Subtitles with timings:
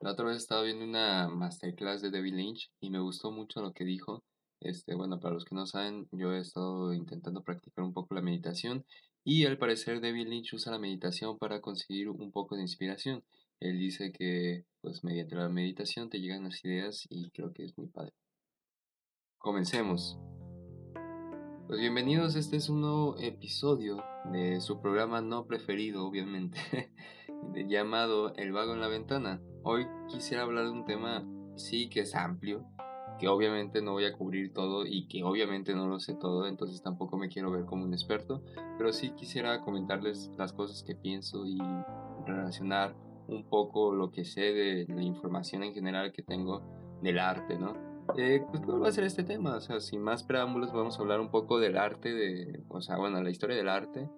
[0.00, 3.72] La otra vez estaba viendo una masterclass de David Lynch y me gustó mucho lo
[3.72, 4.22] que dijo.
[4.60, 8.22] Este, bueno, para los que no saben, yo he estado intentando practicar un poco la
[8.22, 8.84] meditación
[9.24, 13.24] y al parecer David Lynch usa la meditación para conseguir un poco de inspiración.
[13.60, 17.76] Él dice que pues mediante la meditación te llegan las ideas y creo que es
[17.76, 18.12] muy padre.
[19.38, 20.16] Comencemos.
[21.66, 24.02] Pues bienvenidos, este es un nuevo episodio
[24.32, 26.58] de su programa no preferido, obviamente,
[27.68, 29.40] llamado El vago en la ventana.
[29.62, 31.24] Hoy quisiera hablar de un tema,
[31.56, 32.64] sí que es amplio,
[33.18, 36.82] que obviamente no voy a cubrir todo y que obviamente no lo sé todo, entonces
[36.82, 38.42] tampoco me quiero ver como un experto,
[38.78, 41.58] pero sí quisiera comentarles las cosas que pienso y
[42.26, 42.94] relacionar
[43.26, 46.62] un poco lo que sé de la información en general que tengo
[47.02, 47.74] del arte, ¿no?
[48.16, 49.56] Eh, pues ¿cuál va a ser este tema?
[49.56, 52.96] O sea, sin más preámbulos vamos a hablar un poco del arte, de, o sea,
[52.96, 54.08] bueno, la historia del arte,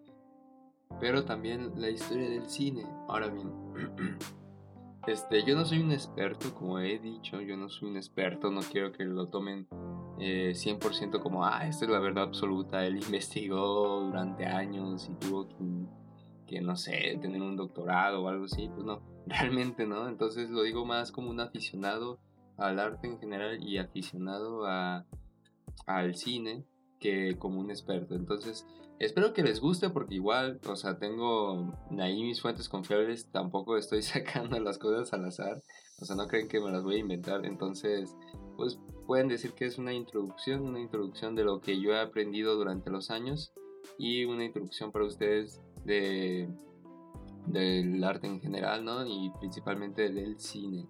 [0.99, 2.85] pero también la historia del cine.
[3.09, 3.53] Ahora bien,
[5.07, 8.61] este, yo no soy un experto, como he dicho, yo no soy un experto, no
[8.61, 9.69] quiero que lo tomen
[10.19, 15.49] eh, 100% como, ah, esta es la verdad absoluta, él investigó durante años y tuvo
[15.49, 15.57] que,
[16.47, 20.63] que, no sé, tener un doctorado o algo así, pues no, realmente no, entonces lo
[20.63, 22.19] digo más como un aficionado
[22.57, 25.07] al arte en general y aficionado a,
[25.87, 26.65] al cine
[26.99, 28.15] que como un experto.
[28.15, 28.67] Entonces,
[29.01, 34.03] espero que les guste porque igual, o sea, tengo ahí mis fuentes confiables, tampoco estoy
[34.03, 35.63] sacando las cosas al azar,
[36.01, 38.15] o sea, no creen que me las voy a inventar, entonces,
[38.57, 42.55] pues pueden decir que es una introducción, una introducción de lo que yo he aprendido
[42.55, 43.53] durante los años
[43.99, 46.49] y una introducción para ustedes de
[47.47, 49.05] del arte en general, ¿no?
[49.07, 50.87] Y principalmente del cine.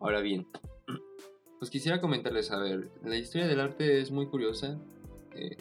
[0.00, 0.46] Ahora bien,
[1.58, 4.78] pues quisiera comentarles, a ver, la historia del arte es muy curiosa,
[5.36, 5.56] eh,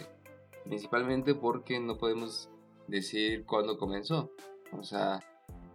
[0.64, 2.50] principalmente porque no podemos
[2.88, 4.32] decir cuándo comenzó.
[4.72, 5.20] O sea,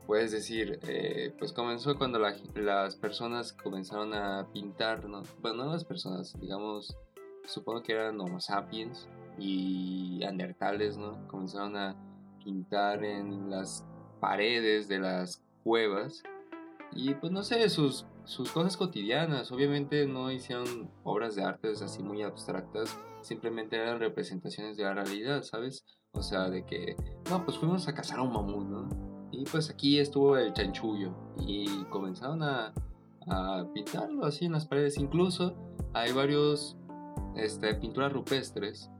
[0.06, 5.22] puedes decir, eh, pues comenzó cuando las personas comenzaron a pintar, ¿no?
[5.40, 6.96] Bueno, no las personas, digamos,
[7.44, 11.26] supongo que eran Homo sapiens y andertales, ¿no?
[11.28, 11.96] Comenzaron a
[12.42, 13.84] pintar en las
[14.20, 16.22] paredes de las cuevas
[16.92, 19.50] y pues no sé, sus sus cosas cotidianas.
[19.50, 25.42] Obviamente no hicieron obras de arte así muy abstractas, simplemente eran representaciones de la realidad,
[25.42, 25.84] ¿sabes?
[26.12, 26.94] O sea, de que,
[27.30, 29.28] no, pues fuimos a cazar a un mamut, ¿no?
[29.32, 31.14] Y pues aquí estuvo el chanchullo
[31.46, 32.72] y comenzaron a,
[33.26, 34.98] a pintarlo así en las paredes.
[34.98, 35.54] Incluso
[35.94, 36.76] hay varios
[37.36, 38.90] este, pinturas rupestres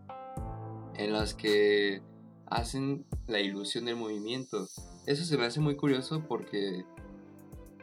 [0.95, 2.03] en las que
[2.47, 4.67] hacen la ilusión del movimiento.
[5.07, 6.85] Eso se me hace muy curioso porque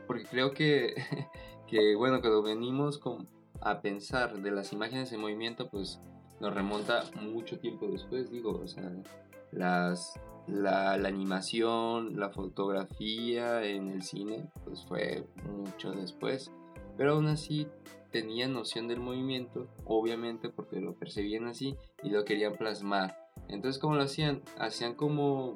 [0.06, 0.96] porque creo que,
[1.68, 3.28] que bueno, cuando venimos con,
[3.62, 6.00] a pensar de las imágenes en movimiento, pues
[6.40, 8.92] nos remonta mucho tiempo después, digo, o sea,
[9.52, 16.52] las, la, animación, la fotografía en el cine, pues fue mucho después,
[16.98, 17.68] pero aún así
[18.12, 23.18] tenían noción del movimiento, obviamente porque lo percibían así y lo querían plasmar.
[23.48, 24.42] Entonces, ¿cómo lo hacían?
[24.58, 25.56] Hacían como,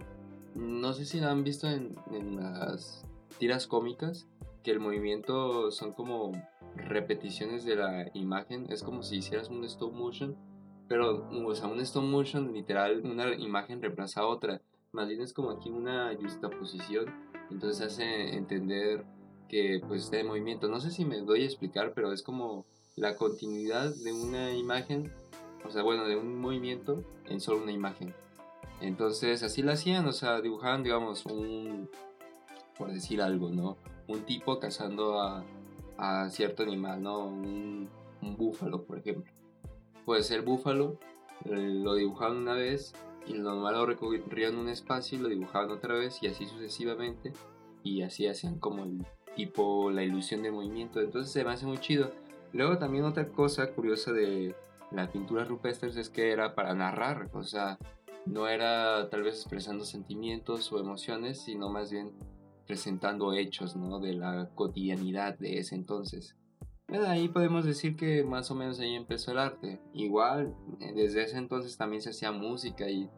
[0.56, 3.06] no sé si lo han visto en, en las
[3.38, 4.28] tiras cómicas,
[4.70, 6.32] que el movimiento son como
[6.76, 10.38] repeticiones de la imagen, es como si hicieras un stop motion,
[10.88, 15.34] pero o sea, un stop motion literal, una imagen reemplaza a otra, más bien es
[15.34, 17.08] como aquí una justaposición,
[17.50, 19.06] entonces hace entender
[19.48, 22.68] que pues está en movimiento, no sé si me doy a explicar, pero es como
[22.96, 25.12] la continuidad de una imagen,
[25.66, 28.14] o sea, bueno, de un movimiento en solo una imagen.
[28.82, 31.90] Entonces así lo hacían, o sea, dibujaban, digamos, un,
[32.78, 33.76] por decir algo, ¿no?
[34.10, 35.46] Un tipo cazando a,
[35.98, 37.28] a cierto animal, ¿no?
[37.28, 37.90] Un,
[38.38, 39.32] búfalo, por ejemplo.
[40.06, 40.98] Puede ser búfalo,
[41.46, 42.94] lo dibujaban una vez
[43.28, 47.32] y lo normal lo recorrían un espacio y lo dibujaban otra vez y así sucesivamente
[47.84, 49.06] y así hacían como el
[49.36, 52.12] tipo la ilusión de movimiento entonces se me hace muy chido
[52.54, 54.56] luego también otra cosa curiosa de
[54.92, 57.78] la pintura rupestres es que era para narrar o sea
[58.26, 62.14] no era tal vez expresando sentimientos o emociones sino más bien
[62.70, 64.00] presentando hechos ¿no?
[64.00, 66.38] de la cotidianidad de ese entonces.
[67.08, 69.82] ahí podemos decir que más o menos ahí empezó el arte.
[69.92, 73.10] Igual, eh, desde ese entonces también se hacía música y,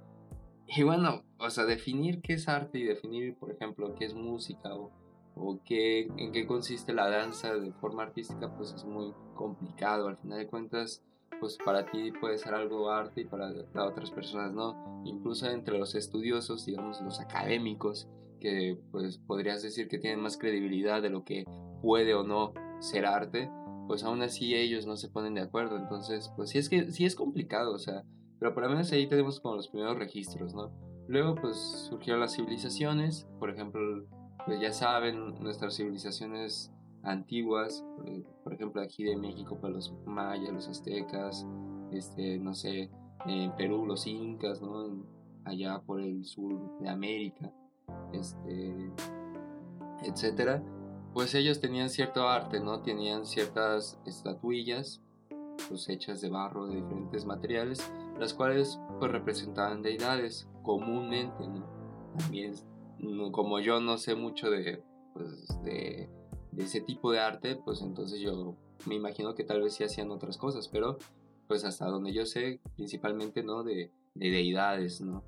[0.67, 4.73] y bueno, o sea, definir qué es arte y definir, por ejemplo, qué es música
[4.73, 4.89] o,
[5.35, 10.07] o qué, en qué consiste la danza de forma artística, pues es muy complicado.
[10.07, 11.03] Al final de cuentas,
[11.41, 15.01] pues para ti puede ser algo arte y para, para otras personas no.
[15.03, 18.07] Incluso entre los estudiosos, digamos, los académicos,
[18.41, 21.45] que pues podrías decir que tienen más credibilidad de lo que
[21.81, 22.51] puede o no
[22.81, 23.49] ser arte,
[23.87, 25.77] pues aún así ellos no se ponen de acuerdo.
[25.77, 28.03] Entonces, pues sí es que sí es complicado, o sea,
[28.39, 30.71] pero por lo menos ahí tenemos como los primeros registros, ¿no?
[31.07, 31.57] Luego pues
[31.89, 33.81] surgieron las civilizaciones, por ejemplo,
[34.45, 36.73] pues ya saben, nuestras civilizaciones
[37.03, 41.45] antiguas, eh, por ejemplo aquí de México, para pues, los mayas, los aztecas,
[41.91, 42.89] este, no sé,
[43.25, 45.05] en Perú los incas, ¿no?
[45.45, 47.51] allá por el sur de América,
[48.13, 48.91] este,
[50.03, 50.63] etcétera,
[51.13, 52.81] pues ellos tenían cierto arte, ¿no?
[52.81, 55.01] Tenían ciertas estatuillas,
[55.67, 61.65] pues hechas de barro, de diferentes materiales, las cuales pues representaban deidades comúnmente, ¿no?
[62.17, 62.53] También,
[63.31, 64.83] como yo no sé mucho de,
[65.13, 66.09] pues, de,
[66.57, 68.55] ese tipo de arte, pues entonces yo
[68.85, 70.97] me imagino que tal vez sí hacían otras cosas, pero
[71.47, 73.63] pues hasta donde yo sé, principalmente, ¿no?
[73.63, 75.23] De, de deidades, ¿no?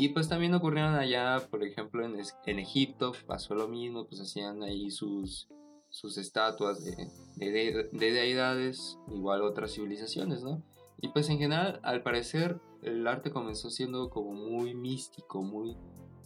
[0.00, 2.14] Y pues también ocurrieron allá, por ejemplo, en,
[2.46, 5.48] en Egipto pasó lo mismo, pues hacían ahí sus,
[5.88, 10.62] sus estatuas de, de, deidades, igual otras civilizaciones, ¿no?
[10.98, 15.76] Y pues en general, al parecer, el arte comenzó siendo como muy místico, muy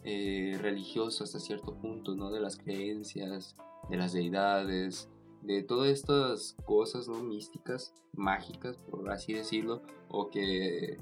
[0.04, 2.30] eh, religioso hasta cierto punto, ¿no?
[2.30, 3.56] De las creencias,
[3.88, 5.08] de las deidades,
[5.40, 7.22] de todas estas cosas, ¿no?
[7.22, 9.80] Místicas, mágicas, por así decirlo,
[10.10, 10.98] o que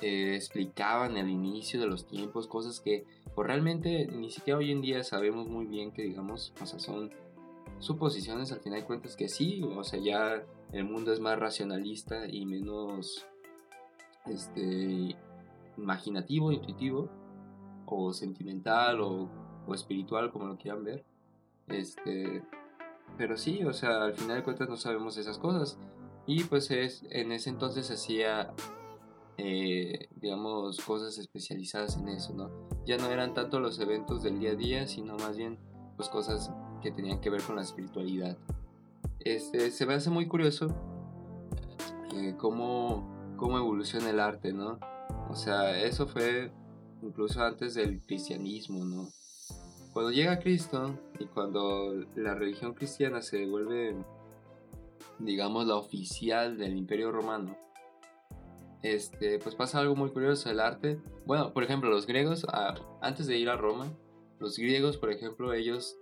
[0.00, 3.04] explicaban el inicio de los tiempos, cosas que
[3.34, 7.12] pues, realmente ni siquiera hoy en día sabemos muy bien que digamos, o sea, son
[7.78, 10.42] suposiciones al final de cuentas que sí, o sea, ya
[10.72, 13.26] el mundo es más racionalista y menos
[14.26, 15.16] este
[15.76, 17.08] imaginativo, intuitivo
[17.86, 19.28] o sentimental o,
[19.66, 21.04] o espiritual como lo quieran ver.
[21.68, 22.42] Este,
[23.16, 25.78] pero sí, o sea, al final de cuentas no sabemos esas cosas.
[26.26, 28.52] Y pues es, en ese entonces hacía
[29.36, 32.50] eh, digamos, cosas especializadas en eso, ¿no?
[32.86, 35.58] Ya no eran tanto los eventos del día a día, sino más bien,
[35.96, 36.50] pues, cosas
[36.82, 38.36] que tenían que ver con la espiritualidad.
[39.20, 40.68] Este, se me hace muy curioso
[42.14, 44.78] eh, cómo, cómo evoluciona el arte, ¿no?
[45.30, 46.52] O sea, eso fue
[47.02, 49.08] incluso antes del cristianismo, ¿no?
[49.92, 53.96] Cuando llega Cristo y cuando la religión cristiana se vuelve,
[55.18, 57.56] digamos, la oficial del imperio romano,
[58.84, 61.00] este, pues pasa algo muy curioso, el arte.
[61.24, 63.90] Bueno, por ejemplo, los griegos, ah, antes de ir a Roma,
[64.38, 65.96] los griegos, por ejemplo, ellos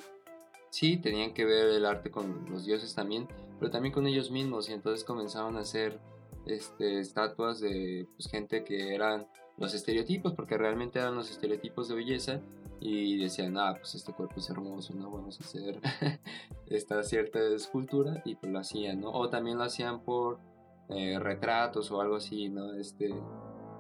[0.71, 3.29] sí tenían que ver el arte con los dioses también,
[3.61, 6.01] pero también con ellos mismos, y entonces comenzaban a hacer
[6.45, 9.29] este, estatuas de pues, gente que eran
[9.59, 12.41] los estereotipos, porque realmente eran los estereotipos de belleza,
[12.81, 15.09] y decían, ah, pues este cuerpo es hermoso, ¿no?
[15.09, 15.79] Vamos a hacer
[16.67, 19.13] esta cierta escultura, y pues lo hacían, ¿no?
[19.13, 20.41] O también lo hacían por
[20.89, 22.75] eh, retratos o algo así, ¿no?
[22.75, 23.15] Este,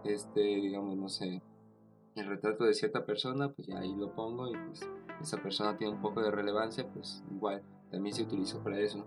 [0.04, 1.42] este, digamos, no sé,
[2.14, 4.80] el retrato de cierta persona, pues ya ahí lo pongo y pues
[5.20, 9.04] esa persona tiene un poco de relevancia, pues igual también se utilizó para eso.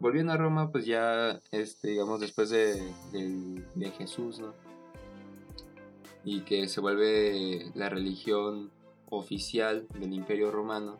[0.00, 4.52] Volviendo a Roma, pues ya, este, digamos, después de, de Jesús, ¿no?
[6.24, 8.70] Y que se vuelve la religión
[9.10, 10.98] oficial del Imperio Romano,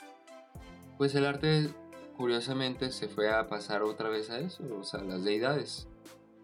[0.98, 1.70] pues el arte
[2.16, 5.88] curiosamente se fue a pasar otra vez a eso, o sea, las deidades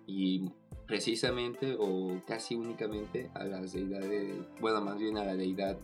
[0.06, 0.50] y
[0.86, 5.78] precisamente o casi únicamente a las deidades, bueno, más bien a la deidad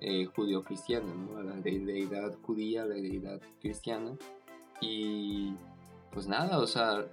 [0.00, 1.38] eh, judío-cristiana, ¿no?
[1.38, 4.16] a la deidad judía, a la deidad cristiana.
[4.80, 5.54] Y
[6.12, 7.06] pues nada, o sea,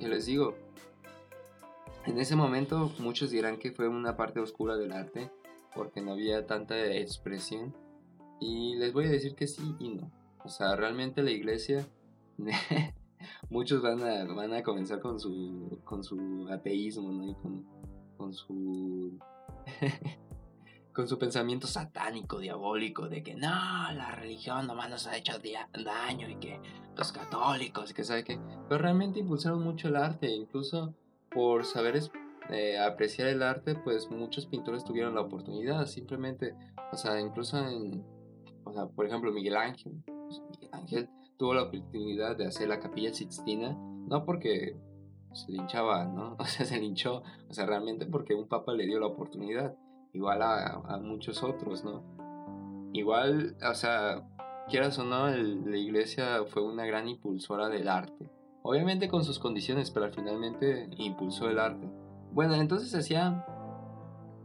[0.00, 0.54] yo les digo,
[2.06, 5.30] en ese momento muchos dirán que fue una parte oscura del arte
[5.74, 7.74] porque no había tanta expresión.
[8.40, 10.10] Y les voy a decir que sí y no.
[10.44, 11.86] O sea, realmente la iglesia
[13.50, 17.24] muchos van a, van a comenzar con su, con su ateísmo.
[17.24, 17.64] Y con,
[18.16, 19.18] con su...
[20.94, 25.32] con su pensamiento satánico, diabólico, de que no, la religión nomás nos ha hecho
[25.84, 26.60] daño y que
[26.96, 28.38] los católicos, que sabe que...
[28.68, 30.94] Pero realmente impulsaron mucho el arte, incluso
[31.30, 32.00] por saber
[32.50, 36.54] eh, apreciar el arte, pues muchos pintores tuvieron la oportunidad, simplemente,
[36.92, 38.04] o sea, incluso en,
[38.62, 43.12] o sea, por ejemplo, Miguel Ángel, Miguel Ángel tuvo la oportunidad de hacer la capilla
[43.12, 43.76] Sixtina,
[44.08, 44.76] no porque
[45.32, 46.36] se linchaba, ¿no?
[46.38, 49.76] O sea, se linchó, o sea, realmente porque un papa le dio la oportunidad,
[50.12, 52.02] igual a, muchos otros, ¿no?
[52.92, 54.28] Igual, o sea,
[54.68, 58.30] quieras o no, la iglesia fue una gran impulsora del arte.
[58.62, 61.90] Obviamente con sus condiciones, pero finalmente impulsó el arte.
[62.32, 63.44] Bueno, entonces hacían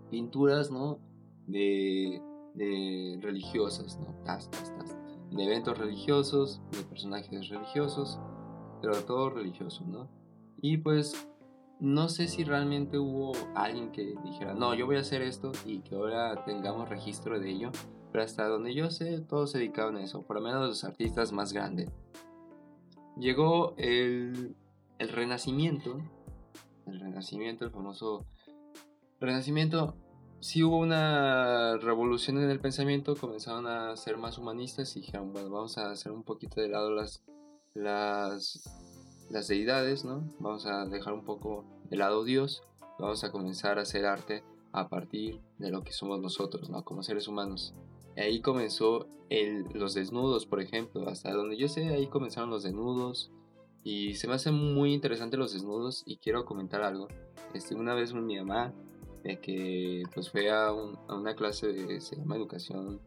[0.09, 0.99] pinturas, ¿no?
[1.45, 2.21] De,
[2.55, 4.15] de religiosas, ¿no?
[4.25, 4.98] Tas, tas, tas
[5.31, 8.19] de eventos religiosos, de personajes religiosos,
[8.81, 10.09] pero todo religioso, ¿no?
[10.61, 11.27] Y pues
[11.79, 15.79] no sé si realmente hubo alguien que dijera, no, yo voy a hacer esto y
[15.79, 17.71] que ahora tengamos registro de ello,
[18.11, 21.31] pero hasta donde yo sé, todos se dedicaban a eso, por lo menos los artistas
[21.31, 21.89] más grandes.
[23.17, 24.55] Llegó el,
[24.97, 25.99] el Renacimiento,
[26.85, 28.25] el Renacimiento, el famoso
[29.19, 29.95] Renacimiento,
[30.41, 35.49] sí hubo una revolución en el pensamiento, comenzaron a ser más humanistas y dijeron, bueno,
[35.49, 37.23] vamos a hacer un poquito de lado las,
[37.73, 38.69] las,
[39.29, 40.33] las deidades, ¿no?
[40.39, 42.63] Vamos a dejar un poco de lado Dios,
[42.99, 46.83] vamos a comenzar a hacer arte a partir de lo que somos nosotros, ¿no?
[46.83, 47.73] Como seres humanos.
[48.15, 52.63] Y ahí comenzó el, los desnudos, por ejemplo, hasta donde yo sé, ahí comenzaron los
[52.63, 53.31] desnudos.
[53.83, 57.07] Y se me hacen muy interesantes los desnudos y quiero comentar algo.
[57.53, 58.73] Este, una vez mi mamá,
[59.23, 63.01] de que pues fue a, una clase de, se llama educación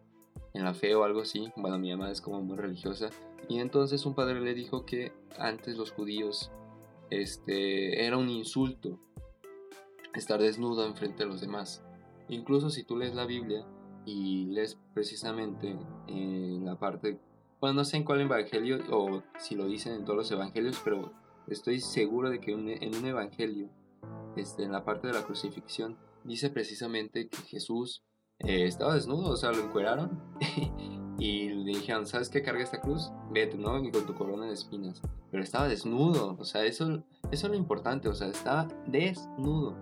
[0.54, 3.10] en la fe o algo así, bueno, mi mamá es como muy religiosa,
[3.48, 6.50] y entonces un padre le dijo que antes los judíos,
[7.10, 8.98] este, era un insulto
[10.14, 11.82] estar desnudo enfrente de los demás.
[12.28, 13.66] Incluso si tú lees la Biblia
[14.04, 15.76] y lees precisamente
[16.06, 17.18] en la parte,
[17.60, 21.12] bueno, no sé en cuál evangelio o si lo dicen en todos los evangelios, pero
[21.48, 23.68] estoy seguro de que en un evangelio,
[24.36, 28.04] este, en la parte de la crucifixión, dice precisamente que Jesús
[28.38, 30.20] eh, estaba desnudo, o sea, lo encueraron
[31.18, 32.42] y le dijeron, ¿sabes qué?
[32.42, 33.82] Carga esta cruz, vete, ¿no?
[33.82, 35.00] Y con tu corona de espinas.
[35.30, 39.76] Pero estaba desnudo, o sea, eso, eso es lo importante, o sea, estaba desnudo.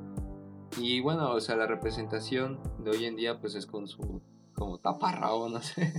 [0.78, 4.20] Y bueno, o sea, la representación de hoy en día pues es con su
[4.54, 5.92] como taparrabo, no sé.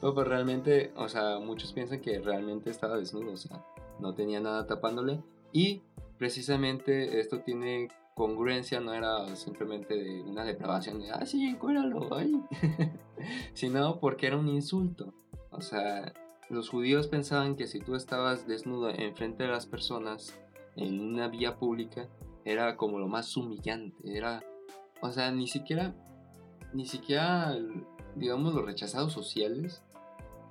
[0.00, 3.64] Pero pues realmente, o sea, muchos piensan que realmente estaba desnudo, o sea,
[4.00, 5.22] no tenía nada tapándole.
[5.52, 5.82] Y
[6.18, 12.40] precisamente esto tiene congruencia, no era simplemente una depravación de, ah, sí, encuéralo, ay.
[13.54, 15.12] Sino porque era un insulto.
[15.50, 16.12] O sea,
[16.48, 20.38] los judíos pensaban que si tú estabas desnudo enfrente de las personas
[20.76, 22.08] en una vía pública,
[22.44, 24.44] era como lo más humillante, era,
[25.00, 25.94] o sea, ni siquiera,
[26.72, 27.56] ni siquiera,
[28.14, 29.82] digamos, los rechazados sociales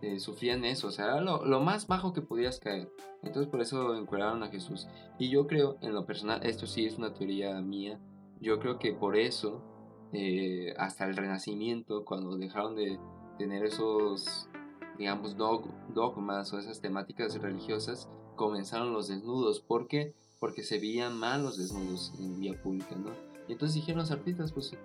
[0.04, 2.92] eh, sufrían eso, o sea, era lo, más bajo que podías caer.
[3.24, 4.88] Entonces por eso encueraron a Jesús.
[5.18, 8.00] Y yo creo, en lo personal, esto sí es una teoría mía,
[8.40, 9.64] yo creo que por eso,
[10.12, 13.00] eh, hasta el Renacimiento, cuando dejaron de
[13.38, 14.50] tener esos,
[14.98, 19.62] digamos, dogmas o esas temáticas religiosas, comenzaron los desnudos.
[19.62, 20.14] ¿Por qué?
[20.44, 23.12] porque se veían mal los desnudos en vía pública, ¿no?
[23.48, 24.76] Y entonces dijeron los artistas, pues,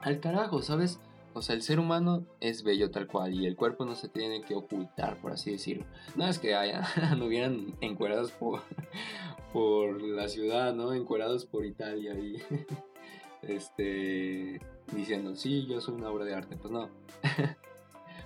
[0.00, 0.98] al carajo, ¿sabes?
[1.32, 4.42] O sea, el ser humano es bello tal cual y el cuerpo no se tiene
[4.42, 5.84] que ocultar, por así decirlo.
[6.16, 6.82] No es que haya,
[7.16, 8.62] no hubieran encuerados por,
[9.52, 10.92] por la ciudad, ¿no?
[10.92, 12.42] Encuerados por Italia y
[13.42, 14.60] este
[14.92, 16.56] diciendo, sí, yo soy una obra de arte.
[16.56, 16.88] Pues no.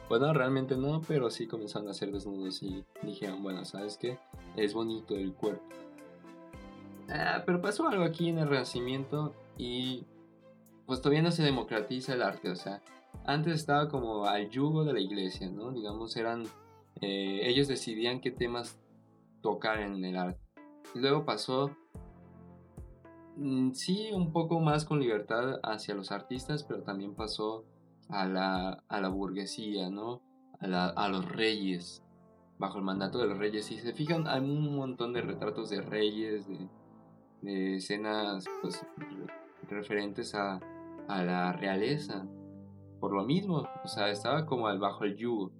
[0.08, 4.18] pues no, realmente no, pero sí comenzaron a hacer desnudos y dijeron, bueno, ¿sabes qué?
[4.56, 5.62] Es bonito el cuerpo.
[7.10, 10.06] Ah, pero pasó algo aquí en el Renacimiento y
[10.86, 12.82] pues todavía no se democratiza el arte, o sea,
[13.24, 15.72] antes estaba como al yugo de la iglesia, ¿no?
[15.72, 16.44] Digamos, eran,
[17.00, 18.78] eh, ellos decidían qué temas
[19.40, 20.40] tocar en el arte.
[20.94, 21.70] Luego pasó,
[23.36, 27.64] mm, sí, un poco más con libertad hacia los artistas, pero también pasó
[28.08, 30.22] a la, a la burguesía, ¿no?
[30.60, 32.02] A, a los reyes,
[32.58, 33.66] bajo el mandato de los reyes.
[33.66, 36.68] Si se fijan, hay un montón de retratos de reyes, de
[37.44, 38.84] de escenas pues,
[39.68, 40.60] referentes a,
[41.08, 42.26] a la realeza.
[43.00, 45.52] Por lo mismo, o sea, estaba como al bajo el yugo.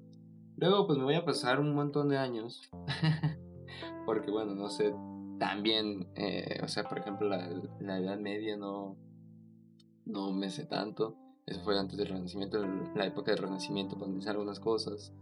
[0.56, 2.70] Luego pues me voy a pasar un montón de años.
[4.06, 4.94] porque bueno, no sé,
[5.38, 7.48] también, eh, o sea, por ejemplo, la,
[7.80, 8.96] la, Edad Media no,
[10.04, 11.16] no me sé tanto.
[11.46, 15.12] Eso fue antes del Renacimiento, la época del Renacimiento, para pensar algunas cosas.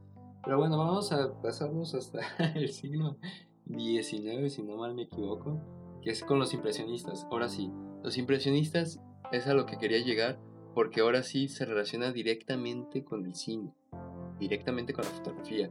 [0.44, 2.20] Pero bueno, vamos a pasarnos hasta
[2.54, 3.16] el siglo
[3.66, 5.60] XIX, si no mal me equivoco
[6.02, 7.26] que es con los impresionistas.
[7.30, 7.70] Ahora sí,
[8.02, 9.00] los impresionistas
[9.32, 10.38] es a lo que quería llegar
[10.74, 13.74] porque ahora sí se relaciona directamente con el cine,
[14.38, 15.70] directamente con la fotografía.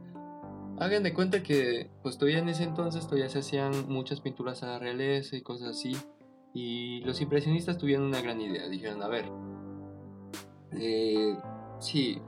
[0.78, 4.66] Hagan de cuenta que pues todavía en ese entonces todavía se hacían muchas pinturas a
[4.66, 5.96] la realeza y cosas así.
[6.54, 8.68] Y los impresionistas tuvieron una gran idea.
[8.68, 9.24] Dijeron, a ver,
[10.72, 11.36] eh,
[11.78, 12.20] sí,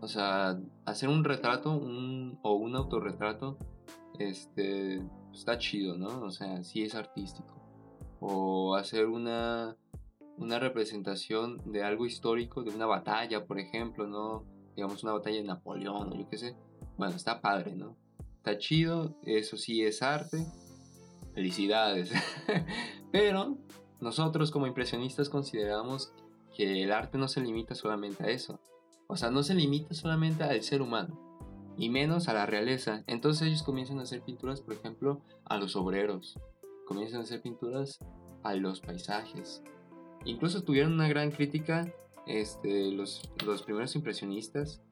[0.00, 3.58] o sea, hacer un retrato un, o un autorretrato
[4.18, 6.22] este, está chido, ¿no?
[6.22, 7.54] O sea, sí es artístico.
[8.20, 9.76] O hacer una,
[10.38, 14.44] una representación de algo histórico, de una batalla, por ejemplo, ¿no?
[14.74, 16.56] Digamos una batalla de Napoleón o yo qué sé.
[16.96, 17.96] Bueno, está padre, ¿no?
[18.36, 20.46] Está chido, eso sí es arte.
[21.34, 22.12] Felicidades.
[23.12, 23.58] Pero
[24.00, 26.12] nosotros como impresionistas consideramos
[26.56, 28.60] que el arte no se limita solamente a eso.
[29.08, 31.26] O sea, no se limita solamente al ser humano
[31.76, 33.04] y menos a la realeza.
[33.06, 36.38] Entonces ellos comienzan a hacer pinturas, por ejemplo, a los obreros,
[36.86, 37.98] comienzan a hacer pinturas
[38.42, 39.62] a los paisajes.
[40.26, 41.90] Incluso tuvieron una gran crítica
[42.26, 43.22] este, los,
[43.64, 44.82] primeros impresionistas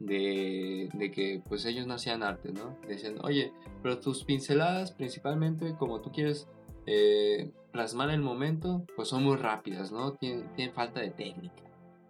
[0.00, 2.76] de, que pues ellos no hacían arte, ¿no?
[2.88, 6.48] Decían, oye, pero tus pinceladas principalmente como tú quieres
[6.86, 10.14] eh, plasmar el momento, pues son muy rápidas, ¿no?
[10.14, 11.62] Tienen, tienen falta de técnica.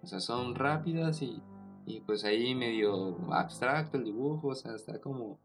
[0.02, 1.42] O sea, son rápidas y,
[1.84, 5.38] y pues ahí medio abstracto el dibujo, o sea, está como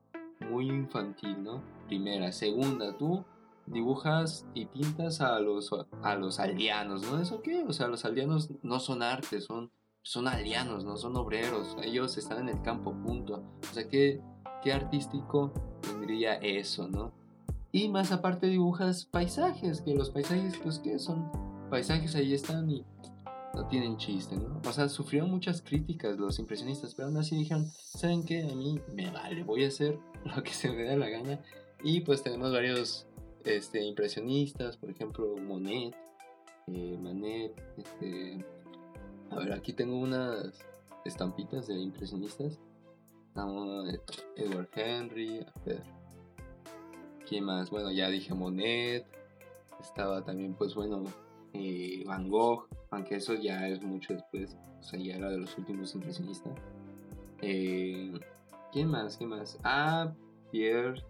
[0.49, 1.61] muy infantil, ¿no?
[1.87, 3.25] Primera, segunda, tú
[3.67, 7.19] dibujas y pintas a los, a los aldeanos, ¿no?
[7.19, 7.63] ¿Eso qué?
[7.63, 12.47] O sea, los aldeanos no son arte, son, son aldeanos, no son obreros, ellos están
[12.47, 13.43] en el campo, punto.
[13.69, 14.21] O sea, ¿qué,
[14.61, 17.13] qué artístico tendría eso, ¿no?
[17.71, 21.29] Y más aparte dibujas paisajes, que los paisajes, pues, ¿qué son?
[21.69, 22.85] Paisajes ahí están y
[23.53, 24.61] no tienen chiste, ¿no?
[24.67, 28.43] O sea, sufrieron muchas críticas los impresionistas, pero aún así dijeron, ¿saben qué?
[28.43, 29.97] A mí me vale, voy a hacer
[30.35, 31.39] lo que se me dé la gana.
[31.83, 33.07] Y pues tenemos varios
[33.45, 35.95] este, impresionistas, por ejemplo, Monet,
[36.67, 38.43] eh, Manet, este,
[39.29, 40.59] a ver, aquí tengo unas
[41.05, 42.59] estampitas de impresionistas.
[44.35, 45.83] Edward Henry, a ver,
[47.27, 47.69] ¿quién más?
[47.69, 49.05] Bueno, ya dije Monet,
[49.79, 51.03] estaba también, pues bueno,
[51.53, 55.57] eh, Van Gogh, aunque eso ya es mucho después, o sea, ya era de los
[55.57, 56.53] últimos impresionistas.
[57.41, 58.13] Eh,
[58.71, 59.17] ¿Quién más?
[59.17, 59.59] ¿Quién más?
[59.63, 60.13] Ah,
[60.51, 61.01] Pierre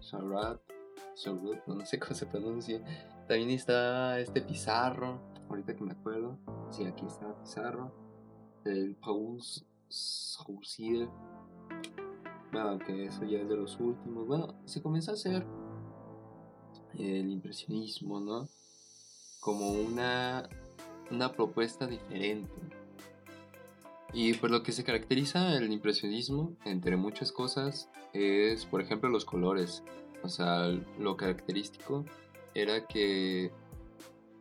[1.67, 2.81] No sé cómo se pronuncia.
[3.27, 6.37] También está este Pizarro, ahorita que me acuerdo.
[6.71, 7.91] Sí, aquí está Pizarro.
[8.65, 9.39] El Paul
[9.89, 11.07] Saucier.
[12.51, 14.27] Bueno, que eso ya es de los últimos.
[14.27, 15.45] Bueno, se comenzó a hacer
[16.97, 18.47] el impresionismo, ¿no?
[19.41, 20.49] Como una,
[21.11, 22.51] una propuesta diferente.
[24.13, 29.25] Y por lo que se caracteriza el impresionismo, entre muchas cosas, es, por ejemplo, los
[29.25, 29.83] colores.
[30.23, 30.67] O sea,
[30.99, 32.05] lo característico
[32.53, 33.51] era que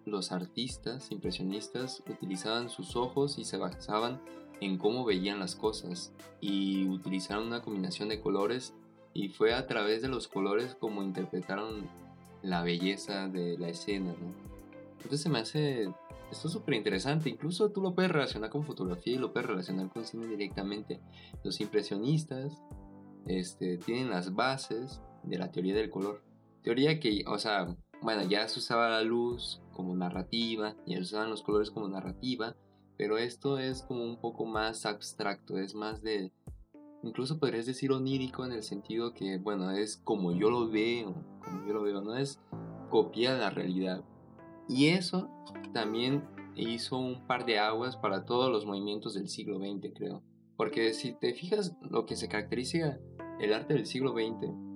[0.07, 4.21] los artistas impresionistas utilizaban sus ojos y se basaban
[4.61, 8.75] en cómo veían las cosas y utilizaron una combinación de colores
[9.13, 11.89] y fue a través de los colores como interpretaron
[12.43, 14.35] la belleza de la escena, ¿no?
[14.97, 15.93] Entonces se me hace
[16.31, 20.05] esto súper interesante, incluso tú lo puedes relacionar con fotografía y lo puedes relacionar con
[20.05, 21.01] cine directamente.
[21.43, 22.63] Los impresionistas
[23.27, 26.23] este, tienen las bases de la teoría del color.
[26.63, 31.31] Teoría que, o sea, bueno, ya se usaba la luz como narrativa, ya se usaban
[31.31, 32.57] los colores como narrativa,
[32.97, 36.33] pero esto es como un poco más abstracto, es más de,
[37.03, 41.67] incluso podrías decir onírico en el sentido que, bueno, es como yo lo veo, como
[41.67, 42.41] yo lo veo, no es
[42.91, 44.05] copia de la realidad.
[44.69, 45.29] Y eso
[45.73, 46.25] también
[46.57, 50.23] hizo un par de aguas para todos los movimientos del siglo XX, creo.
[50.57, 52.99] Porque si te fijas, lo que se caracteriza
[53.41, 54.74] el arte del siglo XX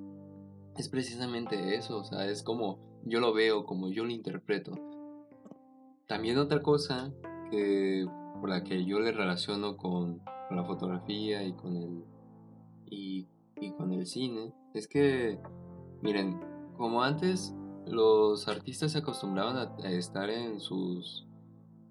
[0.78, 4.72] es precisamente eso, o sea, es como yo lo veo, como yo lo interpreto.
[6.06, 7.12] También otra cosa
[7.50, 8.06] que,
[8.40, 12.04] por la que yo le relaciono con, la fotografía y con el,
[12.86, 13.26] y,
[13.76, 15.38] con el cine es que,
[16.00, 16.40] miren,
[16.78, 17.54] como antes
[17.86, 21.26] los artistas se acostumbraban a, estar en sus,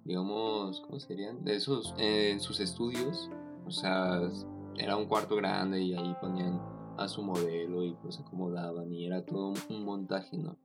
[0.06, 1.48] digamos, ¿cómo serían?
[1.48, 3.30] Esos, en sus estudios,
[3.66, 4.22] o sea,
[4.78, 9.24] era un cuarto grande y ahí ponían a su modelo y pues acomodaban y era
[9.26, 10.58] todo un montaje, ¿no?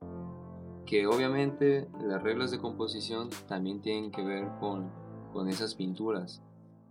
[0.85, 4.91] Que obviamente las reglas de composición también tienen que ver con,
[5.31, 6.41] con esas pinturas.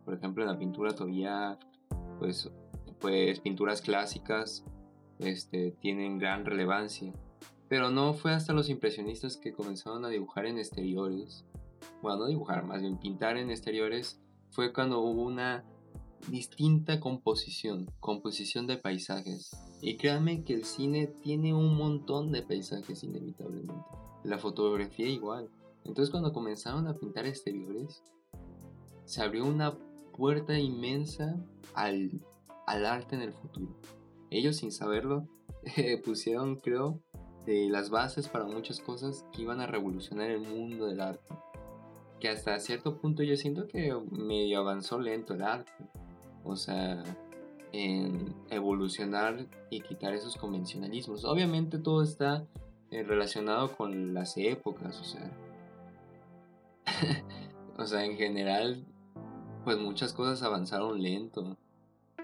[0.04, 1.58] Por ejemplo, en la pintura todavía,
[2.18, 2.50] pues,
[3.00, 4.64] pues pinturas clásicas
[5.18, 7.12] este, tienen gran relevancia.
[7.68, 11.44] Pero no fue hasta los impresionistas que comenzaron a dibujar en exteriores.
[12.02, 14.20] Bueno, no dibujar, más bien pintar en exteriores.
[14.50, 15.64] Fue cuando hubo una
[16.28, 19.50] distinta composición, composición de paisajes.
[19.80, 23.84] Y créanme que el cine tiene un montón de paisajes inevitablemente.
[24.24, 25.50] La fotografía igual.
[25.84, 28.02] Entonces cuando comenzaron a pintar exteriores,
[29.04, 29.76] se abrió una
[30.16, 31.36] puerta inmensa
[31.74, 32.20] al,
[32.66, 33.76] al arte en el futuro.
[34.30, 35.28] Ellos sin saberlo
[36.04, 37.00] pusieron, creo,
[37.46, 41.34] las bases para muchas cosas que iban a revolucionar el mundo del arte.
[42.20, 45.72] Que hasta cierto punto yo siento que medio avanzó lento el arte
[46.44, 47.02] o sea,
[47.72, 51.24] en evolucionar y quitar esos convencionalismos.
[51.24, 52.44] Obviamente todo está
[52.90, 55.30] eh, relacionado con las épocas, o sea,
[57.78, 58.84] o sea, en general,
[59.64, 61.56] pues muchas cosas avanzaron lento.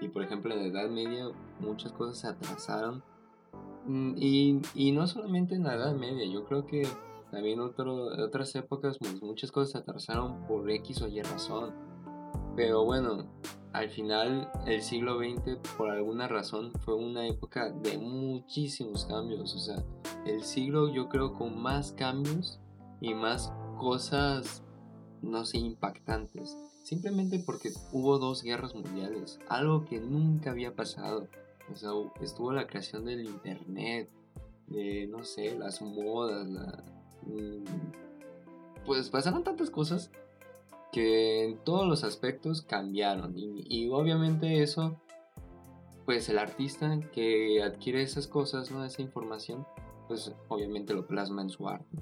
[0.01, 1.25] Y por ejemplo, en la Edad Media
[1.59, 3.03] muchas cosas se atrasaron.
[3.85, 6.87] Mm, y, y no solamente en la Edad Media, yo creo que
[7.31, 11.73] también otro, otras épocas pues, muchas cosas se atrasaron por X o Y razón.
[12.59, 13.23] Pero bueno,
[13.71, 19.55] al final el siglo XX por alguna razón fue una época de muchísimos cambios.
[19.55, 19.81] O sea,
[20.25, 22.59] el siglo yo creo con más cambios
[22.99, 24.61] y más cosas,
[25.21, 26.57] no sé, impactantes.
[26.83, 31.29] Simplemente porque hubo dos guerras mundiales, algo que nunca había pasado.
[31.71, 34.09] O sea, estuvo la creación del internet,
[34.67, 36.83] de, no sé, las modas, la,
[37.25, 40.11] mm, pues pasaron tantas cosas
[40.91, 43.33] que en todos los aspectos cambiaron.
[43.35, 44.99] Y, obviamente eso,
[46.05, 48.83] pues el artista que adquiere esas cosas, ¿no?
[48.83, 49.65] Esa información,
[50.07, 51.97] pues obviamente lo plasma en su arte.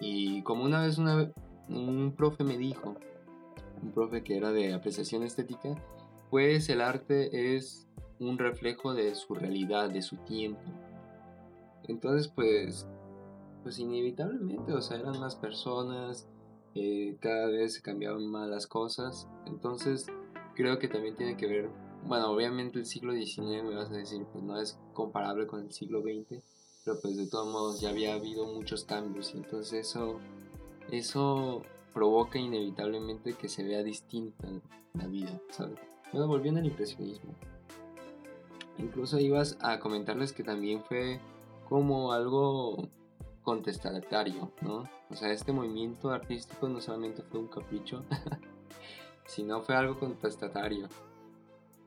[0.00, 2.96] Y como una vez un profe me dijo,
[3.82, 5.74] un profe que era de apreciación estética,
[6.30, 7.86] pues el arte es
[8.20, 10.62] un reflejo de su realidad, de su tiempo.
[11.84, 12.86] Entonces, pues,
[13.62, 16.28] pues inevitablemente, o sea, eran más personas,
[16.80, 19.26] eh, cada vez se cambiaban más las cosas.
[19.46, 20.06] Entonces,
[20.54, 21.70] creo que también tiene que ver,
[22.06, 25.72] bueno, obviamente el siglo XIX me vas a decir, pues no es comparable con el
[25.72, 26.42] siglo XX,
[26.84, 30.20] pero pues de todos modos ya había habido muchos cambios y entonces eso,
[30.90, 31.62] eso
[31.92, 34.48] provoca inevitablemente que se vea distinta
[34.94, 35.78] la vida, ¿sabes?
[36.12, 37.34] Bueno, volviendo al impresionismo.
[38.78, 41.20] Incluso ibas a comentarles que también fue
[41.68, 42.88] como algo
[43.48, 44.86] contestatario, ¿no?
[45.08, 48.04] O sea, este movimiento artístico no solamente fue un capricho,
[49.24, 50.86] sino fue algo contestatario.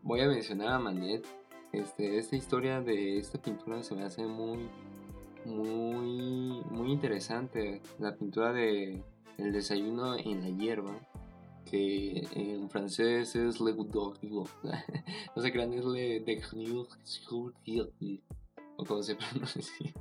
[0.02, 1.24] Voy a mencionar a Manet.
[1.72, 4.68] Este, esta historia de esta pintura se me hace muy,
[5.46, 7.84] muy, muy interesante.
[8.00, 9.04] La pintura de
[9.38, 10.96] El desayuno en la hierba
[11.70, 16.42] que en francés es Le no sé crean, es Le de
[18.78, 19.94] o como se pronuncia.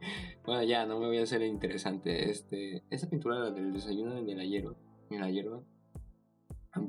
[0.44, 2.30] Bueno, ya, no me voy a hacer interesante.
[2.30, 4.74] Este, esa pintura del desayuno en la hierba,
[5.10, 5.60] en la hierba,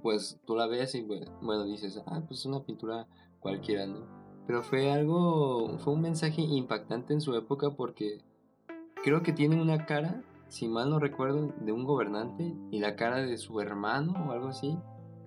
[0.02, 3.08] pues tú la ves y bueno, dices, ah, pues es una pintura
[3.40, 4.08] cualquiera, ¿no?
[4.48, 8.20] Pero fue algo, fue un mensaje impactante en su época porque
[9.04, 13.22] creo que tiene una cara si mal no recuerdo, de un gobernante y la cara
[13.22, 14.78] de su hermano o algo así.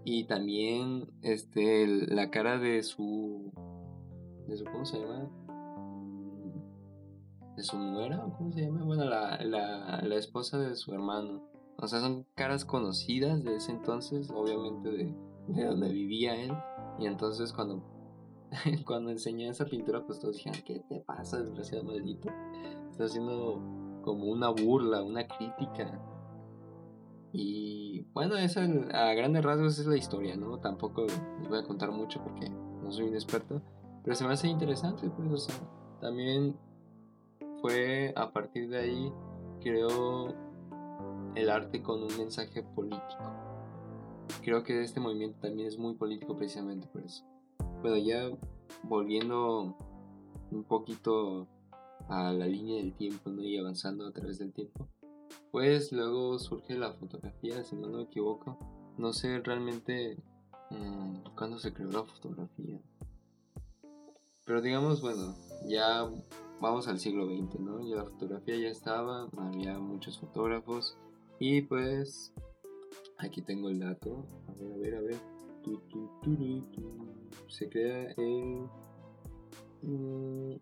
[0.05, 3.51] Y también este, la cara de su...
[4.47, 5.31] ¿De su cómo se llama?
[7.57, 8.85] ¿De su nuera cómo se llama?
[8.85, 11.43] Bueno, la, la, la esposa de su hermano.
[11.79, 15.15] O sea, son caras conocidas de ese entonces, obviamente de,
[15.49, 16.53] de donde vivía él.
[16.99, 17.83] Y entonces cuando,
[18.87, 22.29] cuando enseñé esa pintura, pues todos dijeron, ¿qué te pasa, desgraciado maldito?
[22.91, 23.61] Está haciendo
[24.03, 26.01] como una burla, una crítica.
[27.33, 30.59] Y bueno, esa a grandes rasgos es la historia, ¿no?
[30.59, 31.07] Tampoco
[31.41, 33.61] les voy a contar mucho porque no soy un experto,
[34.05, 35.55] pero se me hace interesante, pues, o sea,
[36.01, 36.57] también
[37.65, 39.13] fue a partir de ahí,
[39.63, 40.35] creo,
[41.35, 43.25] el arte con un mensaje político.
[44.43, 47.25] Creo que este movimiento también es muy político precisamente por eso.
[47.81, 48.29] Bueno, ya
[48.83, 49.79] volviendo
[50.51, 51.49] un poquito
[52.11, 53.43] a la línea del tiempo ¿no?
[53.43, 54.87] y avanzando a través del tiempo.
[55.51, 58.59] Pues luego surge la fotografía, si no me equivoco.
[58.99, 60.19] No sé realmente
[60.69, 62.79] mmm, cuándo se creó la fotografía.
[64.45, 65.35] Pero digamos, bueno,
[65.67, 66.07] ya
[66.61, 67.87] vamos al siglo XX, ¿no?
[67.87, 70.97] Ya la fotografía ya estaba, había muchos fotógrafos.
[71.39, 72.33] Y pues,
[73.19, 74.27] aquí tengo el dato.
[74.49, 75.17] A ver, a ver, a ver.
[77.49, 78.69] Se crea en...
[79.83, 80.55] Mm,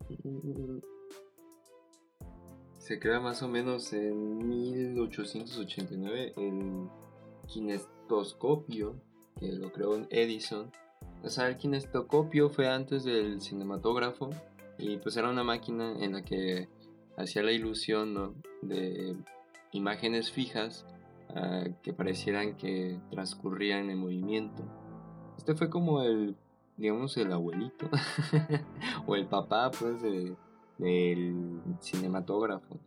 [2.78, 6.88] se crea más o menos en 1889 el
[7.46, 8.96] kinestoscopio,
[9.38, 10.72] que lo creó Edison.
[11.22, 14.30] O sea, el kinestoscopio fue antes del cinematógrafo
[14.82, 16.68] y pues era una máquina en la que
[17.16, 19.16] hacía la ilusión de
[19.70, 20.84] imágenes fijas
[21.34, 24.64] ah, que parecieran que transcurrían en movimiento.
[25.38, 26.36] Este fue como el,
[26.76, 27.88] digamos, el abuelito
[29.06, 30.34] o el papá pues de,
[30.78, 32.80] del cinematógrafo.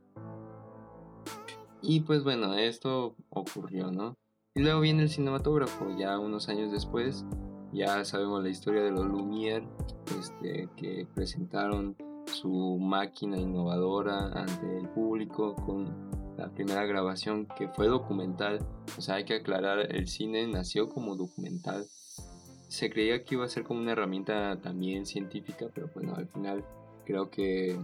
[1.81, 4.15] Y pues bueno, esto ocurrió, ¿no?
[4.53, 7.25] Y luego viene el cinematógrafo, ya unos años después,
[7.75, 9.67] ya sabemos la historia de los Lumière,
[10.17, 17.87] este, que presentaron su máquina innovadora ante el público con la primera grabación que fue
[17.87, 18.59] documental.
[18.97, 21.85] O sea, hay que aclarar, el cine nació como documental.
[22.67, 26.65] Se creía que iba a ser como una herramienta también científica, pero bueno, al final
[27.05, 27.79] creo que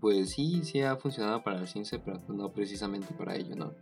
[0.00, 3.72] pues sí, sí ha funcionado para la ciencia, pero no precisamente para ello, ¿no?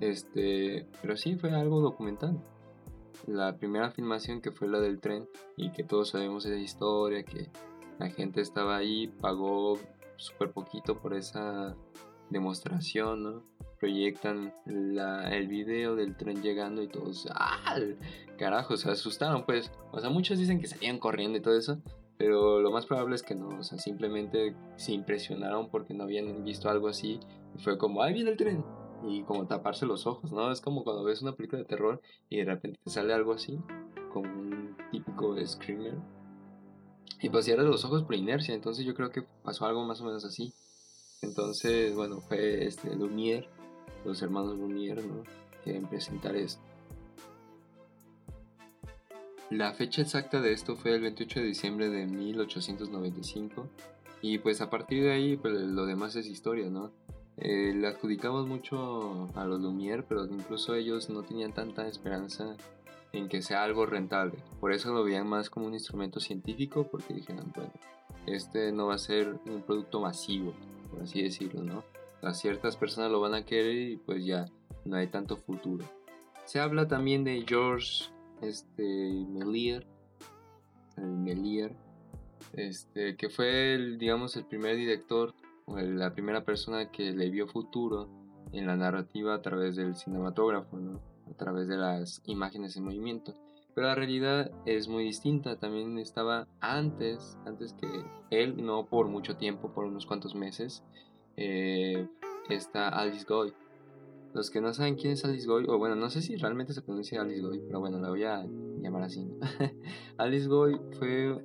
[0.00, 2.40] Este, pero sí fue algo documental.
[3.26, 7.50] La primera filmación que fue la del tren y que todos sabemos esa historia, que
[7.98, 9.78] la gente estaba ahí, pagó
[10.16, 11.76] súper poquito por esa
[12.30, 13.42] demostración, ¿no?
[13.78, 17.76] Proyectan el video del tren llegando y todos, ¡ah!
[18.38, 19.70] Carajo, se asustaron, pues.
[19.92, 21.78] O sea, muchos dicen que salían corriendo y todo eso,
[22.18, 26.44] pero lo más probable es que no, o sea, simplemente se impresionaron porque no habían
[26.44, 27.18] visto algo así
[27.56, 28.62] y fue como, ¡ay, viene el tren!
[29.06, 30.50] Y como taparse los ojos, ¿no?
[30.52, 33.58] Es como cuando ves una película de terror y de repente te sale algo así,
[34.12, 35.98] como un típico screamer.
[37.22, 40.04] Y pues cierras los ojos por inercia, entonces yo creo que pasó algo más o
[40.04, 40.52] menos así.
[41.22, 43.46] Entonces, bueno, fue este Lumière
[44.04, 45.22] los hermanos Lumière, ¿no?
[45.62, 46.62] Quieren presentar esto.
[49.50, 53.68] La fecha exacta de esto fue el 28 de diciembre de 1895
[54.22, 56.92] y pues a partir de ahí pues lo demás es historia, ¿no?
[57.40, 62.56] Eh, le adjudicamos mucho a los Lumière, pero incluso ellos no tenían tanta esperanza
[63.12, 64.38] en que sea algo rentable.
[64.60, 67.72] Por eso lo veían más como un instrumento científico, porque dijeron, bueno,
[68.26, 70.52] este no va a ser un producto masivo,
[70.90, 71.82] por así decirlo, ¿no?
[72.22, 74.46] A ciertas personas lo van a querer y pues ya
[74.84, 75.86] no hay tanto futuro.
[76.44, 78.10] Se habla también de George
[78.42, 78.82] este,
[79.28, 79.86] Melier,
[80.98, 81.74] Melier
[82.52, 85.34] este, que fue, el, digamos, el primer director
[85.76, 88.08] la primera persona que le vio futuro
[88.52, 91.00] en la narrativa a través del cinematógrafo, ¿no?
[91.30, 93.34] a través de las imágenes en movimiento.
[93.74, 95.56] Pero la realidad es muy distinta.
[95.56, 97.86] También estaba antes, antes que
[98.30, 100.82] él, no por mucho tiempo, por unos cuantos meses,
[101.36, 102.08] eh,
[102.48, 103.52] está Alice Goy.
[104.34, 106.82] Los que no saben quién es Alice Goy, o bueno, no sé si realmente se
[106.82, 108.44] pronuncia Alice Goy, pero bueno, la voy a
[108.80, 109.28] llamar así.
[110.18, 111.36] Alice Goy fue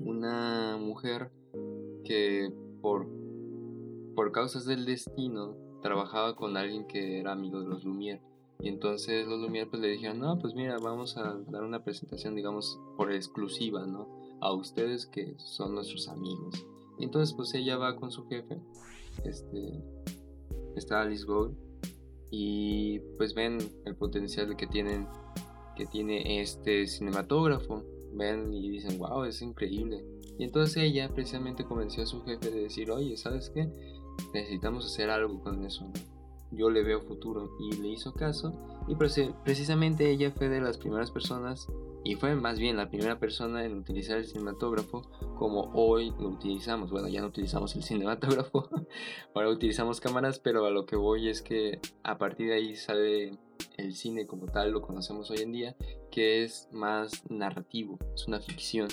[0.00, 1.30] una mujer
[2.04, 3.06] que por,
[4.14, 8.20] por causas del destino trabajaba con alguien que era amigo de los Lumière.
[8.60, 12.34] Y entonces los Lumière pues le dijeron, no, pues mira, vamos a dar una presentación,
[12.34, 14.08] digamos, por exclusiva, ¿no?
[14.40, 16.66] A ustedes que son nuestros amigos.
[16.98, 18.58] Y entonces pues ella va con su jefe,
[19.24, 19.82] este,
[20.74, 21.54] está Alice Gold,
[22.30, 25.06] y pues ven el potencial que tienen,
[25.76, 27.84] que tiene este cinematógrafo,
[28.14, 30.04] ven y dicen, wow, es increíble.
[30.38, 33.68] Y entonces ella precisamente convenció a su jefe de decir, oye, ¿sabes qué?
[34.32, 35.84] Necesitamos hacer algo con eso.
[35.84, 36.16] ¿no?
[36.52, 38.52] yo le veo futuro y le hizo caso
[38.88, 41.68] y precisamente ella fue de las primeras personas
[42.04, 45.02] y fue más bien la primera persona en utilizar el cinematógrafo
[45.36, 46.92] como hoy lo utilizamos.
[46.92, 48.68] Bueno, ya no utilizamos el cinematógrafo,
[49.34, 53.36] ahora utilizamos cámaras, pero a lo que voy es que a partir de ahí sale
[53.76, 55.76] el cine como tal, lo conocemos hoy en día,
[56.12, 58.88] que es más narrativo, es una ficción.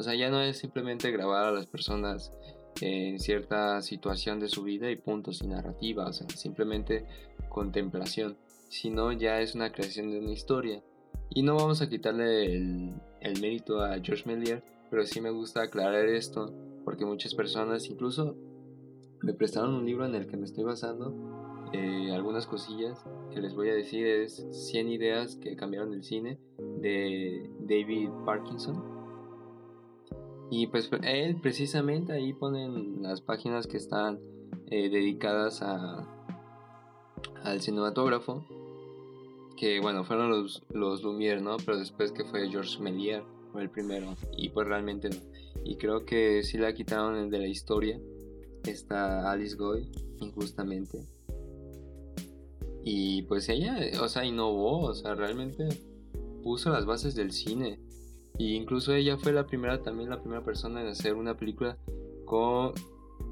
[0.00, 2.32] O sea, ya no es simplemente grabar a las personas
[2.80, 7.04] en cierta situación de su vida y puntos sin narrativa, o sea, simplemente
[7.50, 8.38] contemplación,
[8.70, 10.82] sino ya es una creación de una historia.
[11.28, 16.06] Y no vamos a quitarle el, mérito a George Méliès, pero sí me gusta aclarar
[16.06, 16.50] esto,
[16.86, 18.38] porque muchas personas incluso
[19.20, 23.54] me prestaron un libro en el que me estoy basando, eh, algunas cosillas que les
[23.54, 26.38] voy a decir es 100 ideas que cambiaron el cine
[26.78, 28.98] de David Parkinson
[30.50, 34.18] y pues él precisamente ahí ponen las páginas que están
[34.66, 36.06] eh, dedicadas a,
[37.44, 38.44] al cinematógrafo.
[39.56, 41.56] Que bueno, fueron los, los Lumière, ¿no?
[41.58, 44.16] Pero después que fue Georges Méliès, fue el primero.
[44.36, 45.16] Y pues realmente no.
[45.64, 48.00] Y creo que sí la quitaron de la historia.
[48.64, 51.06] Está Alice Goy, injustamente.
[52.82, 55.68] Y pues ella, o sea, innovó, o sea, realmente
[56.42, 57.78] puso las bases del cine.
[58.38, 61.76] Y incluso ella fue la primera, también la primera persona en hacer una película
[62.24, 62.72] con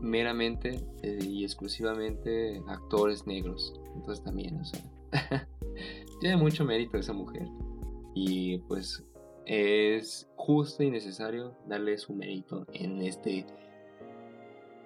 [0.01, 3.75] meramente eh, y exclusivamente actores negros.
[3.95, 4.81] Entonces también, o sea,
[6.21, 7.49] tiene mucho mérito esa mujer.
[8.15, 9.05] Y pues
[9.47, 13.47] es justo y necesario darle su mérito en este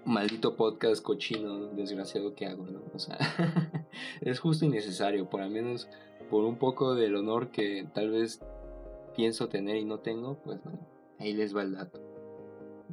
[0.05, 2.83] maldito podcast cochino desgraciado que hago, ¿no?
[2.95, 3.19] O sea,
[4.21, 5.89] es justo y necesario, por al menos
[6.31, 8.41] por un poco del honor que tal vez
[9.15, 10.87] pienso tener y no tengo, pues bueno,
[11.19, 12.01] ahí les va el dato.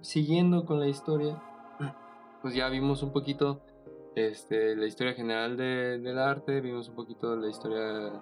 [0.01, 1.41] Siguiendo con la historia,
[2.41, 3.62] pues ya vimos un poquito
[4.15, 8.21] este, la historia general de, del arte, vimos un poquito la historia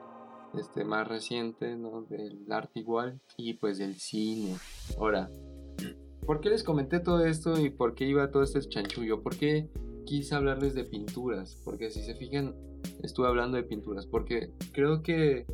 [0.58, 2.04] este, más reciente ¿no?
[2.04, 4.56] del arte igual y pues del cine.
[4.98, 5.30] Ahora,
[6.26, 9.22] ¿por qué les comenté todo esto y por qué iba todo este chanchullo?
[9.22, 9.70] ¿Por qué
[10.06, 11.60] quise hablarles de pinturas?
[11.64, 12.56] Porque si se fijan,
[13.04, 15.46] estuve hablando de pinturas, porque creo que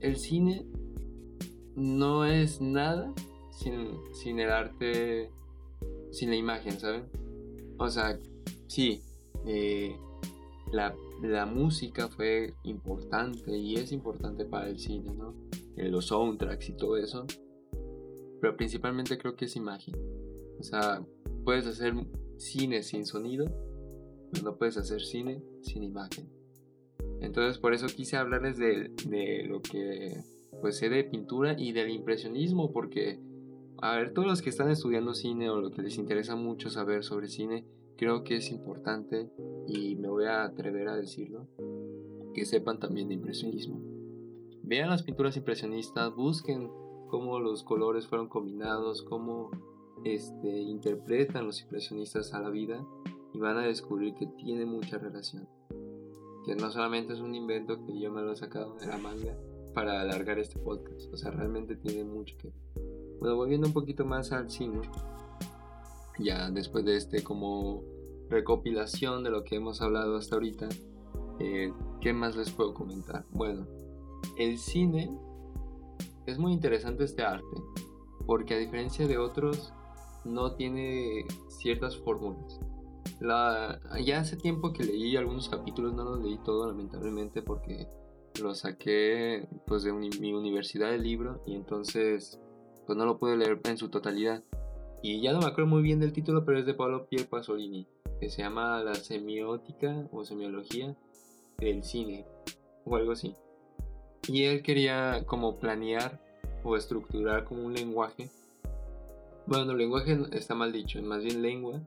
[0.00, 0.66] el cine
[1.76, 3.12] no es nada
[3.50, 5.30] sin, el arte,
[6.10, 7.04] sin la imagen, ¿saben?
[7.78, 8.18] O sea,
[8.66, 9.02] sí,
[9.46, 9.96] eh,
[10.72, 10.94] la,
[11.46, 15.34] música fue importante y es importante para el cine, ¿no?
[15.76, 17.26] Eh, los soundtracks y todo eso.
[18.40, 19.94] Pero principalmente creo que es imagen.
[20.58, 21.04] O sea,
[21.44, 21.94] puedes hacer
[22.36, 23.46] cine sin sonido,
[24.32, 26.28] pero no puedes hacer cine sin imagen.
[27.20, 30.22] Entonces por eso quise hablarles de, de lo que
[30.64, 33.20] pues sé de pintura y del impresionismo porque
[33.82, 37.04] a ver todos los que están estudiando cine o lo que les interesa mucho saber
[37.04, 37.66] sobre cine
[37.98, 39.30] creo que es importante
[39.68, 41.48] y me voy a atrever a decirlo
[42.32, 43.78] que sepan también de impresionismo
[44.62, 46.70] vean las pinturas impresionistas busquen
[47.08, 49.50] cómo los colores fueron combinados cómo
[50.02, 52.82] este, interpretan los impresionistas a la vida
[53.34, 55.46] y van a descubrir que tiene mucha relación.
[56.46, 59.36] Que no solamente es un invento que yo me lo he sacado de la manga
[59.74, 62.52] para alargar este podcast, o sea, realmente tiene mucho que
[63.20, 64.80] Bueno, volviendo un poquito más al cine,
[66.18, 67.82] ya después de este como
[68.30, 70.68] recopilación de lo que hemos hablado hasta ahorita,
[71.40, 73.24] eh, ¿qué más les puedo comentar?
[73.30, 73.66] Bueno,
[74.38, 75.10] el cine
[76.26, 77.56] es muy interesante este arte,
[78.26, 79.72] porque a diferencia de otros,
[80.24, 82.60] no tiene ciertas fórmulas.
[83.20, 87.86] La, ya hace tiempo que leí algunos capítulos, no los leí todo lamentablemente porque
[88.40, 92.38] lo saqué pues de mi universidad del libro y entonces
[92.86, 94.42] pues no lo pude leer en su totalidad.
[95.02, 97.86] Y ya no me acuerdo muy bien del título, pero es de Pablo Pier Pasolini,
[98.20, 100.96] que se llama La semiótica o semiología
[101.58, 102.24] del cine
[102.84, 103.34] o algo así.
[104.28, 106.20] Y él quería como planear
[106.62, 108.30] o estructurar como un lenguaje.
[109.46, 111.82] Bueno, lenguaje está mal dicho, más bien lengua,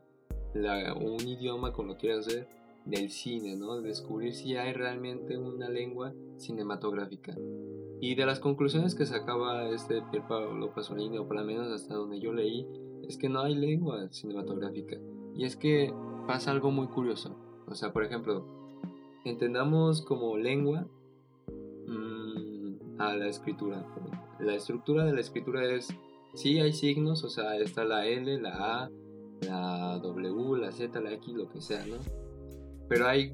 [0.53, 2.47] un idioma como lo quiera hacer,
[2.87, 3.81] del cine, ¿no?
[3.81, 7.35] Descubrir si hay realmente una lengua cinematográfica.
[7.99, 11.95] Y de las conclusiones que sacaba este Pier Paolo Pasolini, o por lo menos hasta
[11.95, 12.67] donde yo leí,
[13.07, 14.97] es que no hay lengua cinematográfica.
[15.35, 15.93] Y es que
[16.27, 17.35] pasa algo muy curioso.
[17.67, 18.45] O sea, por ejemplo,
[19.25, 20.87] entendamos como lengua
[21.87, 23.85] mmm, a la escritura.
[24.39, 25.87] La estructura de la escritura es,
[26.33, 28.91] sí hay signos, o sea, está la L, la A,
[29.41, 32.26] la W, la Z, la X, lo que sea, ¿no?
[32.87, 33.33] Pero hay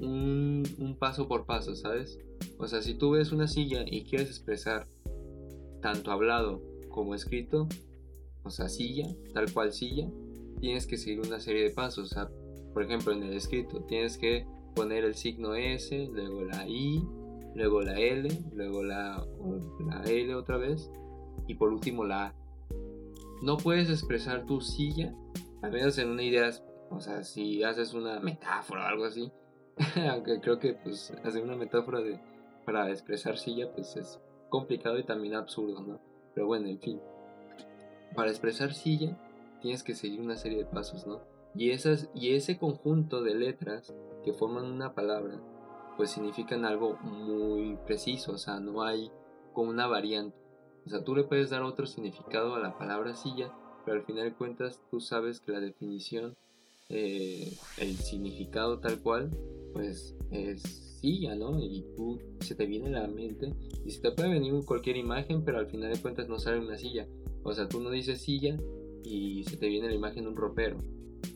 [0.00, 2.18] un, paso por paso, ¿sabes?
[2.58, 4.86] O sea, si tú ves una silla y quieres expresar
[5.80, 7.68] tanto hablado como escrito,
[8.42, 10.08] o sea, silla, tal cual silla,
[10.60, 12.10] tienes que seguir una serie de pasos.
[12.10, 12.30] O sea,
[12.72, 17.02] por ejemplo, en el escrito tienes que poner el signo S, luego la I,
[17.54, 19.26] luego la L, luego la,
[19.86, 20.90] la L otra vez
[21.46, 22.34] y por último la A.
[23.42, 25.14] No puedes expresar tu silla,
[25.62, 26.50] al menos en una idea,
[26.90, 29.30] o sea, si haces una metáfora o algo así,
[30.10, 32.20] aunque creo que pues hacer una metáfora de,
[32.66, 36.00] para expresar silla pues es complicado y también absurdo, ¿no?
[36.34, 37.00] Pero bueno, en fin.
[38.14, 39.16] Para expresar silla
[39.62, 41.20] tienes que seguir una serie de pasos, ¿no?
[41.54, 45.40] Y, esas, y ese conjunto de letras que forman una palabra
[45.96, 49.10] pues significan algo muy preciso, o sea, no hay
[49.52, 50.36] como una variante.
[50.86, 53.52] O sea, tú le puedes dar otro significado a la palabra silla,
[53.84, 56.36] pero al final de cuentas tú sabes que la definición,
[56.90, 59.30] eh, el significado tal cual,
[59.72, 60.62] pues es
[61.00, 61.58] silla, ¿no?
[61.58, 65.44] Y tú se te viene a la mente y se te puede venir cualquier imagen,
[65.44, 67.06] pero al final de cuentas no sale una silla.
[67.42, 68.58] O sea, tú no dices silla
[69.02, 70.78] y se te viene la imagen de un ropero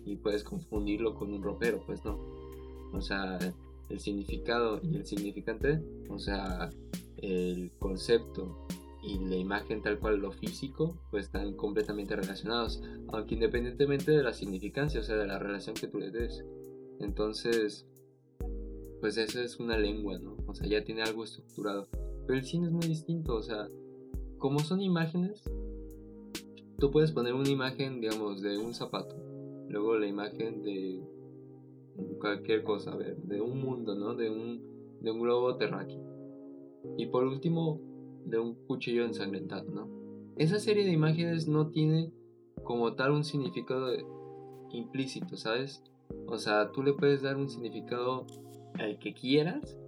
[0.04, 2.18] y puedes confundirlo con un ropero, pues no.
[2.92, 3.38] O sea,
[3.88, 6.70] el significado y el significante, o sea,
[7.18, 8.66] el concepto
[9.06, 14.32] y la imagen tal cual lo físico, pues están completamente relacionados, aunque independientemente de la
[14.32, 16.44] significancia, o sea, de la relación que tú le des.
[17.00, 17.86] Entonces,
[19.00, 20.36] pues esa es una lengua, ¿no?
[20.46, 21.86] O sea, ya tiene algo estructurado.
[22.26, 23.68] Pero el cine es muy distinto, o sea,
[24.38, 25.42] como son imágenes,
[26.78, 29.16] tú puedes poner una imagen, digamos, de un zapato,
[29.68, 31.02] luego la imagen de
[32.18, 34.14] cualquier cosa, a ver, de un mundo, ¿no?
[34.14, 34.62] De un,
[35.02, 36.02] de un globo terráqueo.
[36.96, 37.80] Y por último,
[38.24, 39.88] de un cuchillo ensangrentado, ¿no?
[40.36, 42.12] Esa serie de imágenes no tiene
[42.64, 43.92] como tal un significado
[44.72, 45.82] implícito, ¿sabes?
[46.26, 48.26] O sea, tú le puedes dar un significado
[48.74, 49.78] al que quieras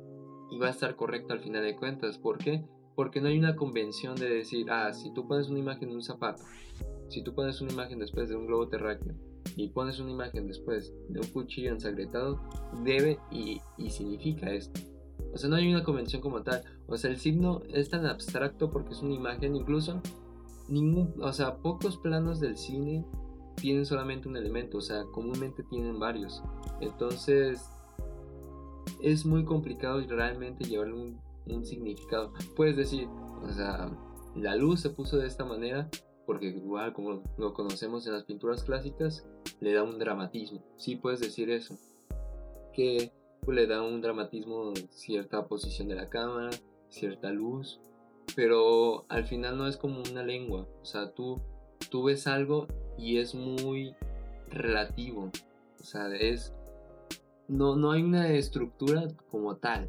[0.50, 2.18] y va a estar correcto al final de cuentas.
[2.18, 2.64] ¿Por qué?
[2.94, 6.02] Porque no hay una convención de decir, ah, si tú pones una imagen de un
[6.02, 6.42] zapato,
[7.08, 9.14] si tú pones una imagen después de un globo terráqueo,
[9.54, 12.40] y pones una imagen después de un cuchillo ensangrentado,
[12.84, 14.80] debe y, significa esto.
[15.36, 16.62] O sea, no hay una convención como tal.
[16.86, 20.00] O sea, el signo es tan abstracto porque es una imagen, incluso
[20.66, 23.04] ningún, o sea, pocos planos del cine
[23.56, 26.42] tienen solamente un elemento, o sea, comúnmente tienen varios.
[26.80, 27.68] Entonces,
[29.02, 32.32] es muy complicado realmente llevarle un, significado.
[32.56, 33.06] Puedes decir,
[33.42, 33.90] o sea,
[34.34, 35.90] la luz se puso de esta manera
[36.24, 39.28] porque igual como lo conocemos en las pinturas clásicas,
[39.60, 40.64] le da un dramatismo.
[40.78, 41.78] Sí puedes decir eso,
[42.72, 43.12] que
[43.52, 46.50] le da un dramatismo cierta posición de la cámara,
[46.88, 47.80] cierta luz,
[48.34, 51.40] pero al final no es como una lengua, o sea, tú,
[51.90, 52.66] tú ves algo
[52.98, 53.94] y es muy
[54.48, 55.30] relativo,
[55.80, 56.52] o sea, es...
[57.48, 59.88] No, no hay una estructura como tal.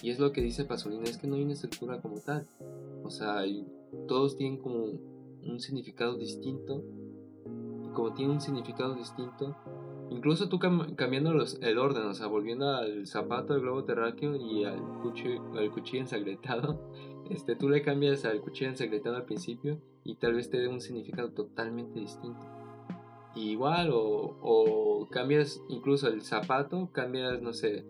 [0.00, 2.46] Y es lo que dice Pasolini, es que no hay una estructura como tal.
[3.02, 3.42] O sea,
[4.06, 6.84] todos tienen como un significado distinto.
[7.82, 9.56] Y como tiene un significado distinto,
[10.10, 14.64] incluso tú cambiando los, el orden, o sea, volviendo al zapato del globo terráqueo y
[14.64, 16.92] al, cuchillo, al cuchillo ensangrentado,
[17.30, 20.80] este, tú le cambias al cuchillo ensangrentado al principio y tal vez te dé un
[20.80, 22.40] significado totalmente distinto.
[23.34, 27.84] igual o, cambias incluso el zapato, cambias, no sé,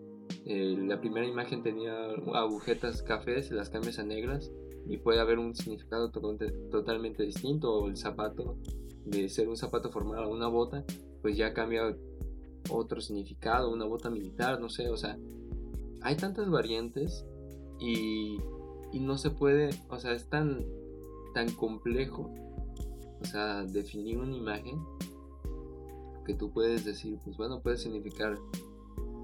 [0.45, 1.93] eh, la primera imagen tenía
[2.33, 4.51] agujetas cafés, las cambias a negras
[4.87, 8.57] y puede haber un significado totalmente distinto o el zapato
[9.05, 10.85] de ser un zapato formal a una bota
[11.21, 11.95] pues ya cambia
[12.69, 15.17] otro significado, una bota militar, no sé, o sea,
[16.01, 17.25] hay tantas variantes
[17.79, 18.37] y,
[18.91, 20.65] y no se puede, o sea, es tan,
[21.33, 22.29] tan complejo,
[23.21, 24.79] o sea, definir una imagen
[26.25, 28.37] que tú puedes decir, pues bueno, puede significar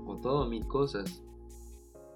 [0.07, 1.23] o todo, mil cosas.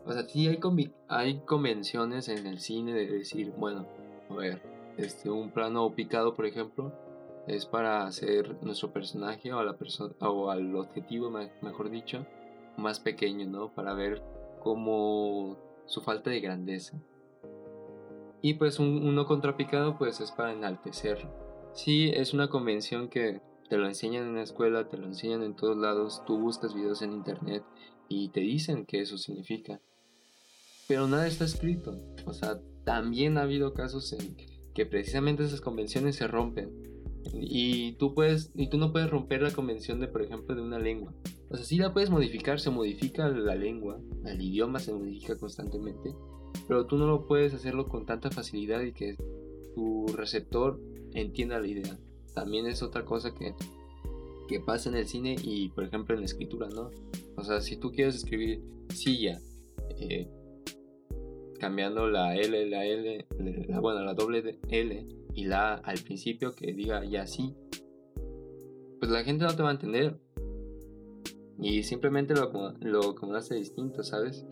[0.06, 0.60] O sea, sí hay,
[1.08, 3.86] hay convenciones en el cine de decir, bueno,
[4.30, 4.62] a ver,
[4.98, 6.94] este, un plano picado, por ejemplo,
[7.50, 9.60] es para hacer nuestro personaje o,
[10.50, 12.26] al objetivo, mejor dicho,
[12.78, 13.74] más pequeño, ¿no?
[13.74, 14.22] Para ver
[14.62, 16.98] como su falta de grandeza.
[18.42, 21.30] Y pues un, uno contrapicado pues es para enaltecerlo.
[21.74, 25.56] Sí, es una convención que te lo enseñan en la escuela, te lo enseñan en
[25.56, 27.64] todos lados, tú buscas videos en internet
[28.08, 29.80] y te dicen que eso significa.
[30.88, 32.00] Pero nada está escrito.
[32.26, 34.36] O sea, también ha habido casos en
[34.74, 36.89] que precisamente esas convenciones se rompen
[37.34, 40.80] y tú puedes y tú no puedes romper la convención de por ejemplo de una
[40.80, 41.14] lengua.
[41.50, 46.14] O sea sí la puedes modificar se modifica la lengua el idioma se modifica constantemente
[46.68, 49.16] pero tú no lo puedes hacerlo con tanta facilidad y que
[49.76, 50.80] tu receptor
[51.14, 51.98] entienda la idea.
[52.34, 53.56] También es otra cosa que
[54.50, 56.90] que pasa en el cine y por ejemplo en la escritura no
[57.36, 59.40] o sea si tú quieres escribir silla
[60.00, 60.28] eh,
[61.60, 63.28] cambiando la L la L
[63.80, 65.08] bueno la doble L
[65.40, 67.56] y la al principio que diga ya sí,
[69.00, 70.20] pues la gente no te va a entender.
[71.62, 74.46] Y simplemente lo, lo acomodaste distinto, ¿sabes?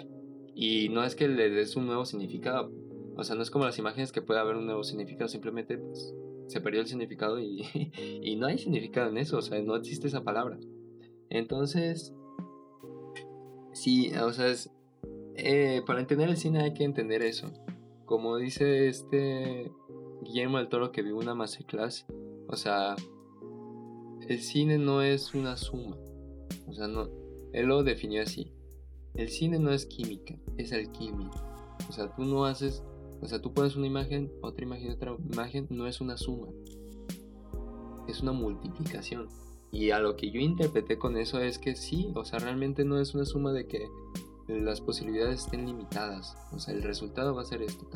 [0.56, 2.72] Y no es que le des un nuevo significado.
[3.18, 6.14] O sea, no es como las imágenes que puede haber un nuevo significado, simplemente pues,
[6.48, 7.66] se perdió el significado y,
[8.22, 10.58] y no hay significado en eso, o sea, no existe esa palabra.
[11.30, 12.14] Entonces,
[13.74, 14.72] sí, o sea, es,
[15.36, 17.52] eh, para entender el cine hay que entender eso.
[18.06, 19.70] Como dice este
[20.28, 22.06] Guillermo del Toro que vio una masterclass,
[22.50, 22.98] o sea,
[24.28, 25.96] el cine no es una suma.
[26.68, 27.10] O sea, no,
[27.54, 28.52] él lo definió así.
[29.14, 31.32] El cine no es química, es alquimia.
[31.90, 32.84] O sea, tú no haces,
[33.22, 36.50] o sea, tú pones una imagen, otra imagen, otra imagen, no es una suma.
[38.10, 39.30] Es una multiplicación.
[39.72, 43.00] Y a lo que yo interpreté con eso es que sí, o sea, realmente no
[43.00, 43.88] es una suma de que
[44.50, 46.36] las posibilidades estén limitadas.
[46.52, 47.88] O sea, el resultado va a ser esto,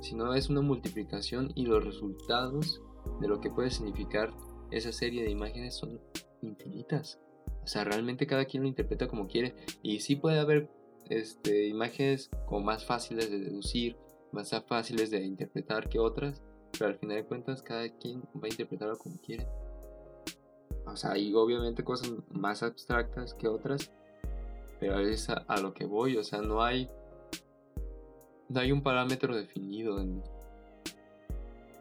[0.00, 2.80] sino es una multiplicación y los resultados
[3.20, 4.32] de lo que puede significar
[4.70, 6.00] esa serie de imágenes son
[6.42, 7.18] infinitas.
[7.62, 10.70] O sea, realmente cada quien lo interpreta como quiere y sí puede haber
[11.08, 13.96] este, imágenes como más fáciles de deducir,
[14.32, 16.42] más fáciles de interpretar que otras,
[16.72, 19.46] pero al final de cuentas cada quien va a interpretarlo como quiere.
[20.86, 23.90] O sea, hay obviamente cosas más abstractas que otras,
[24.80, 26.88] pero es a lo que voy, o sea, no hay
[28.48, 30.02] no hay un parámetro definido.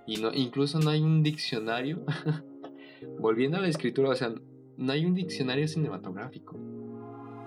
[0.06, 2.04] y no, incluso no hay un diccionario.
[3.20, 4.34] Volviendo a la escritura, o sea,
[4.78, 6.56] no hay un diccionario cinematográfico.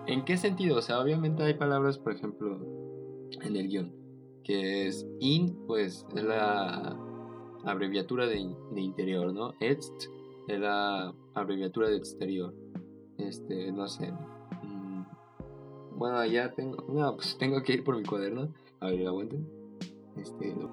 [0.06, 0.78] ¿En qué sentido?
[0.78, 2.58] O sea, obviamente hay palabras, por ejemplo,
[3.42, 3.92] en el guion,
[4.42, 6.96] que es in, pues es la
[7.64, 8.38] abreviatura de,
[8.76, 9.54] interior, ¿no?
[9.60, 10.06] Ext
[10.48, 12.54] es la abreviatura de exterior.
[13.18, 14.12] Este, no sé.
[14.62, 15.04] Mm,
[15.96, 16.84] bueno, ya tengo.
[16.88, 18.52] No, pues tengo que ir por mi cuaderno.
[18.80, 19.46] A ver, aguanten.
[20.16, 20.70] Este, no.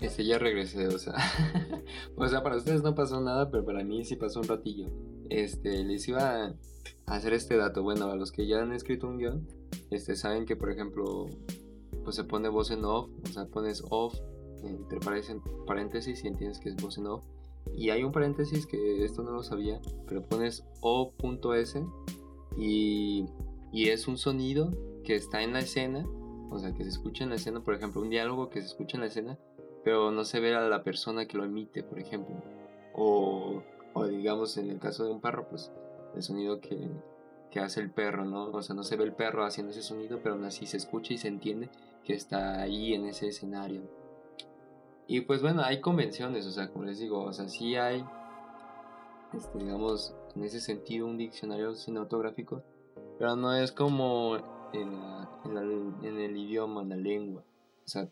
[0.00, 1.14] Este ya regresé, o sea.
[2.16, 4.88] o sea, para ustedes no pasó nada, pero para mí sí pasó un ratillo.
[5.30, 6.54] Este, les iba a
[7.06, 7.82] hacer este dato.
[7.82, 9.48] Bueno, a los que ya han escrito un guion,
[9.90, 11.26] este, saben que, por ejemplo,
[12.04, 14.14] pues se pone voz en off, o sea, pones off
[14.62, 14.98] entre
[15.66, 17.24] paréntesis y entiendes que es voz en off.
[17.74, 21.84] Y hay un paréntesis que esto no lo sabía, pero pones o.s
[22.56, 23.24] y,
[23.72, 24.70] y es un sonido
[25.02, 26.06] que está en la escena
[26.50, 28.96] o sea, que se escucha en la escena, por ejemplo, un diálogo que se escucha
[28.96, 29.38] en la escena,
[29.84, 32.36] pero no se ve a la persona que lo emite, por ejemplo.
[32.94, 35.70] O, o digamos, en el caso de un perro, pues
[36.14, 36.88] el sonido que,
[37.50, 38.46] que hace el perro, ¿no?
[38.46, 41.14] O sea, no se ve el perro haciendo ese sonido, pero aún así se escucha
[41.14, 41.68] y se entiende
[42.04, 43.82] que está ahí en ese escenario.
[45.06, 48.04] Y pues bueno, hay convenciones, o sea, como les digo, o sea, sí hay,
[49.32, 52.62] este, digamos, en ese sentido un diccionario cinematográfico,
[53.18, 57.44] pero no es como en, el idioma, en la lengua.
[57.84, 58.08] O sea,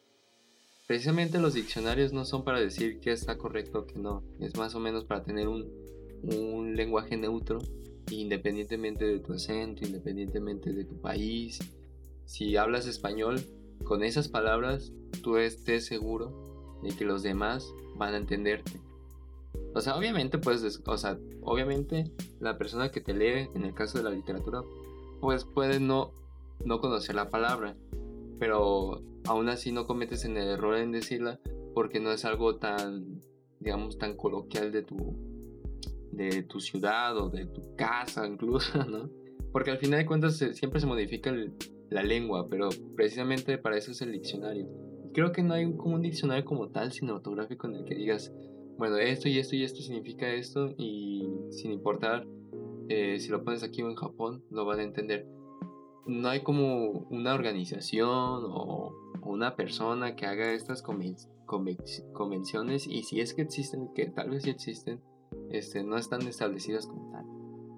[0.87, 4.23] precisamente los diccionarios no son para decir qué está correcto o qué no.
[4.41, 5.69] Es más o menos para tener un,
[6.23, 7.59] un lenguaje neutro,
[8.11, 11.59] independientemente de tu acento, independientemente de tu país.
[12.27, 13.41] Si hablas español,
[13.85, 14.93] con esas palabras
[15.23, 18.81] tú estés seguro de que los demás van a entenderte.
[19.75, 23.99] O sea, obviamente puedes, o sea, obviamente la persona que te lee, en el caso
[23.99, 24.63] de la literatura,
[25.21, 26.13] pues puede no,
[26.65, 27.77] no conocer la palabra,
[28.39, 31.41] pero aún así no cometes el error en decirla
[31.75, 33.21] porque no es algo tan,
[33.61, 35.17] digamos, tan coloquial de tu,
[36.13, 39.11] de tu ciudad o de tu casa incluso, ¿no?
[39.53, 41.33] Porque al final de cuentas siempre se modifica
[41.91, 44.69] la lengua, pero precisamente para eso es el diccionario.
[45.13, 48.33] Creo que no hay como un diccionario como tal cinematográfico en el que digas,
[48.77, 52.27] bueno, esto y esto y esto significa esto y sin importar
[52.89, 55.27] eh, si lo pones aquí o en Japón, lo van a entender.
[56.07, 58.93] No hay como una organización o,
[59.23, 64.51] una persona que haga estas convenciones y si es que existen, que tal vez sí
[64.51, 65.01] existen,
[65.51, 67.25] este, no están establecidas como tal.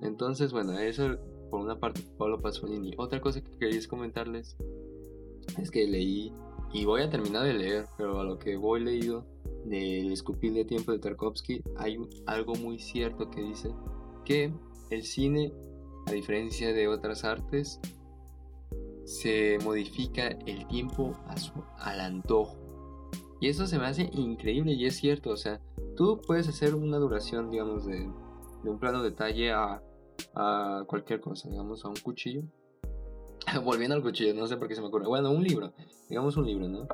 [0.03, 1.19] Entonces, bueno, eso
[1.51, 2.93] por una parte Pablo Pasolini.
[2.99, 4.57] Otra cosa que quería comentarles
[5.61, 6.33] es que leí
[6.73, 9.27] y voy a terminar de leer, pero a lo que voy leído
[9.65, 13.73] del escupir de tiempo de Tarkovsky hay algo muy cierto que dice
[14.25, 14.53] que
[14.91, 15.53] el cine,
[16.07, 17.81] a diferencia de otras artes,
[19.07, 22.57] se modifica el tiempo a su, al antojo.
[23.41, 25.61] Y eso se me hace increíble y es cierto, o sea,
[25.97, 28.11] tú puedes hacer una duración, digamos, de,
[28.65, 29.81] de un plano detalle a,
[30.35, 32.43] a cualquier cosa, digamos, a un cuchillo.
[33.65, 35.07] Volviendo al cuchillo, no sé por qué se me ocurre.
[35.07, 35.73] Bueno, un libro,
[36.09, 36.89] digamos un libro, ¿no?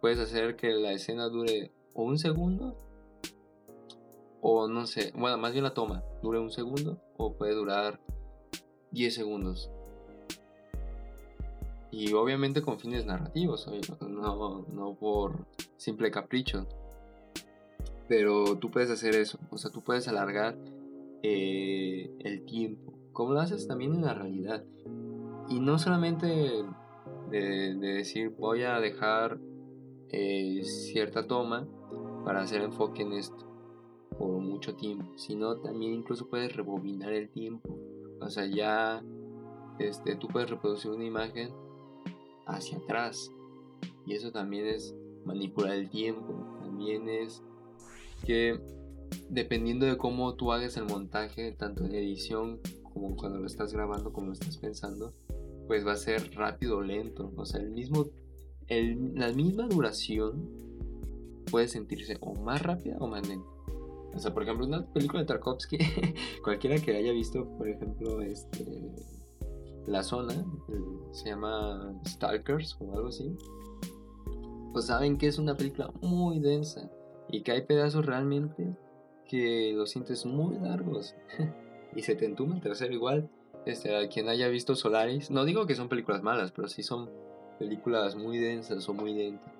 [0.00, 2.78] Puedes hacer que la escena dure un segundo
[4.40, 8.00] o no sé, bueno, más bien la toma dure un segundo o puede durar
[8.92, 9.70] 10 segundos.
[11.92, 13.70] Y obviamente con fines narrativos,
[14.00, 16.66] no, no por simple capricho.
[18.08, 20.56] Pero tú puedes hacer eso, o sea, tú puedes alargar
[21.22, 24.64] eh, el tiempo, como lo haces también en la realidad.
[25.50, 26.64] Y no solamente
[27.30, 29.38] de, decir voy a dejar
[30.08, 31.68] eh, cierta toma
[32.24, 33.46] para hacer enfoque en esto
[34.18, 37.78] por mucho tiempo, sino también incluso puedes rebobinar el tiempo.
[38.20, 39.02] O sea, ya
[39.78, 41.50] este, tú puedes reproducir una imagen
[42.46, 43.30] hacia atrás.
[44.06, 46.58] Y eso también es manipular el tiempo.
[46.62, 47.42] También es
[48.24, 48.60] que
[49.28, 54.12] dependiendo de cómo tú hagas el montaje, tanto en edición como cuando lo estás grabando,
[54.12, 55.12] como lo estás pensando,
[55.66, 57.32] pues va a ser rápido o lento.
[57.36, 58.06] O sea, el mismo,
[58.68, 60.48] el, la misma duración
[61.50, 63.48] puede sentirse o más rápida o más lenta.
[64.14, 65.78] O sea, por ejemplo, una película de Tarkovsky,
[66.44, 68.64] cualquiera que haya visto, por ejemplo, este,
[69.86, 70.44] La Zona,
[71.10, 73.36] se llama Stalkers o algo así,
[74.72, 76.90] pues saben que es una película muy densa
[77.28, 78.76] y que hay pedazos realmente
[79.26, 81.14] que los sientes muy largos
[81.96, 83.28] y se te entuma el tercero igual.
[83.64, 87.08] Este, a quien haya visto Solaris, no digo que son películas malas, pero sí son
[87.58, 89.52] películas muy densas o muy lentas.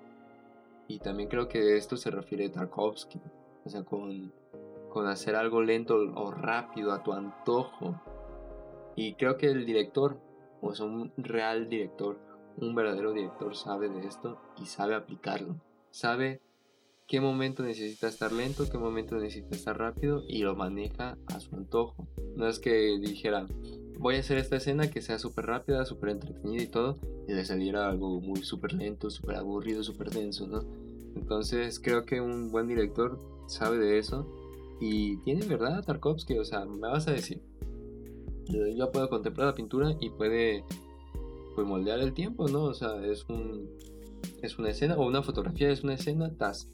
[0.87, 3.21] Y también creo que esto se refiere a Tarkovsky,
[3.63, 4.33] o sea, con,
[4.89, 7.99] con hacer algo lento o rápido a tu antojo.
[8.95, 10.19] Y creo que el director,
[10.61, 12.19] o sea, un real director,
[12.57, 15.55] un verdadero director sabe de esto y sabe aplicarlo.
[15.91, 16.41] Sabe
[17.07, 21.55] qué momento necesita estar lento, qué momento necesita estar rápido y lo maneja a su
[21.55, 22.07] antojo.
[22.35, 23.45] No es que dijera,
[23.99, 27.45] voy a hacer esta escena que sea súper rápida, súper entretenida y todo, y le
[27.45, 30.63] saliera algo muy súper lento, súper aburrido, súper denso, ¿no?
[31.15, 34.27] Entonces creo que un buen director sabe de eso
[34.79, 37.41] y tiene verdad Tarkovsky, o sea, me vas a decir,
[38.47, 40.63] yo puedo contemplar la pintura y puede
[41.55, 42.63] pues moldear el tiempo, ¿no?
[42.63, 43.69] O sea, es un
[44.41, 46.69] es una escena o una fotografía es una escena, estás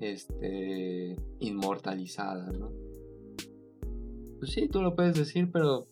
[0.00, 2.70] este inmortalizada, ¿no?
[4.38, 5.86] Pues sí, tú lo puedes decir, pero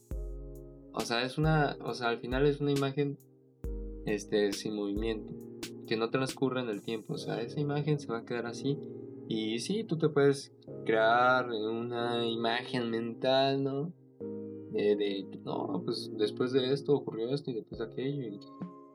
[0.92, 3.16] o sea, es una, o sea, al final es una imagen
[4.06, 5.32] este sin movimiento,
[5.86, 8.78] que no transcurre en el tiempo, o sea, esa imagen se va a quedar así
[9.28, 10.52] y sí, tú te puedes
[10.84, 13.92] crear una imagen mental, ¿no?
[14.72, 18.40] De, no, pues después de esto ocurrió esto y después aquello y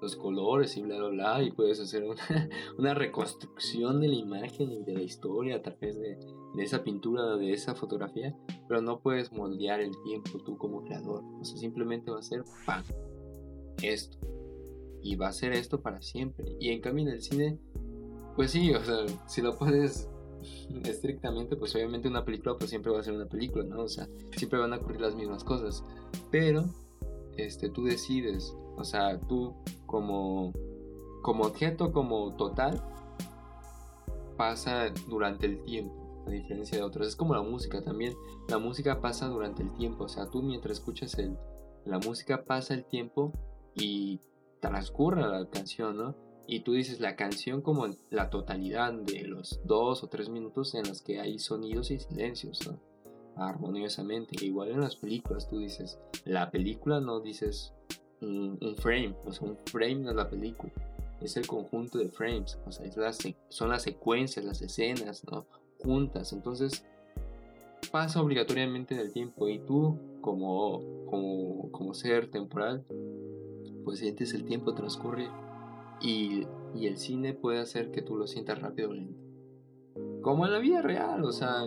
[0.02, 2.22] los colores y bla, bla, bla, y puedes hacer una,
[2.78, 6.18] una reconstrucción de la imagen y de la historia a través de,
[6.56, 11.24] de, esa pintura, de esa fotografía, pero no puedes moldear el tiempo tú como creador,
[11.40, 12.84] o sea, simplemente va a ser, ¡pam!,
[13.82, 14.18] esto,
[15.02, 17.60] y va a ser esto para siempre, y en cambio en el cine,
[18.36, 20.10] pues sí, o sea, si lo pones
[20.84, 23.84] estrictamente, pues obviamente una película pues siempre va a ser una película, ¿no?
[23.84, 25.84] O sea, siempre van a ocurrir las mismas cosas.
[26.32, 26.66] Pero,
[27.38, 29.54] este, tú decides, o sea, tú
[29.86, 30.54] como,
[31.22, 32.82] como objeto, como total,
[34.38, 37.08] pasa durante el tiempo, a diferencia de otros.
[37.08, 38.14] Es como la música también.
[38.48, 41.38] La música pasa durante el tiempo, o sea, tú mientras escuchas el,
[41.86, 43.32] la música pasa el tiempo
[43.76, 44.20] y
[44.60, 46.25] transcurre la canción, ¿no?
[46.48, 50.88] Y tú dices la canción como la totalidad de los dos o tres minutos en
[50.88, 52.80] los que hay sonidos y silencios, ¿no?
[53.36, 54.43] armoniosamente.
[54.46, 57.74] Igual en las películas tú dices, la película no dices
[58.22, 60.72] un, frame, o sea, un frame no es la película,
[61.22, 62.86] es el conjunto de frames, o sea,
[63.50, 65.46] son las secuencias, las escenas, ¿no?
[65.84, 66.86] Juntas, entonces
[67.91, 72.84] pasa obligatoriamente en el tiempo y tú como, como, como ser temporal,
[73.84, 75.30] pues sientes el tiempo transcurrir
[76.02, 79.22] y, y el cine puede hacer que tú lo sientas rápido o lento.
[80.22, 81.64] Como en la vida real, o sea,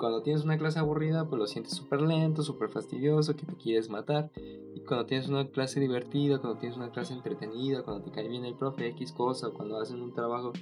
[0.00, 3.90] cuando tienes una clase aburrida, pues lo sientes súper lento, súper fastidioso, que te quieres
[3.90, 4.30] matar.
[4.74, 8.46] Y cuando tienes una clase divertida, cuando tienes una clase entretenida, cuando te cae bien
[8.46, 10.52] el profe X cosa, cuando hacen un trabajo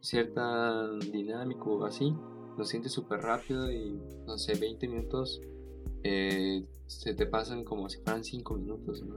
[0.00, 2.14] cierta dinámico o así,
[2.56, 5.42] lo sientes súper rápido y no sé, 20 minutos
[6.04, 9.16] eh, se te pasan como si fueran 5 minutos, ¿no?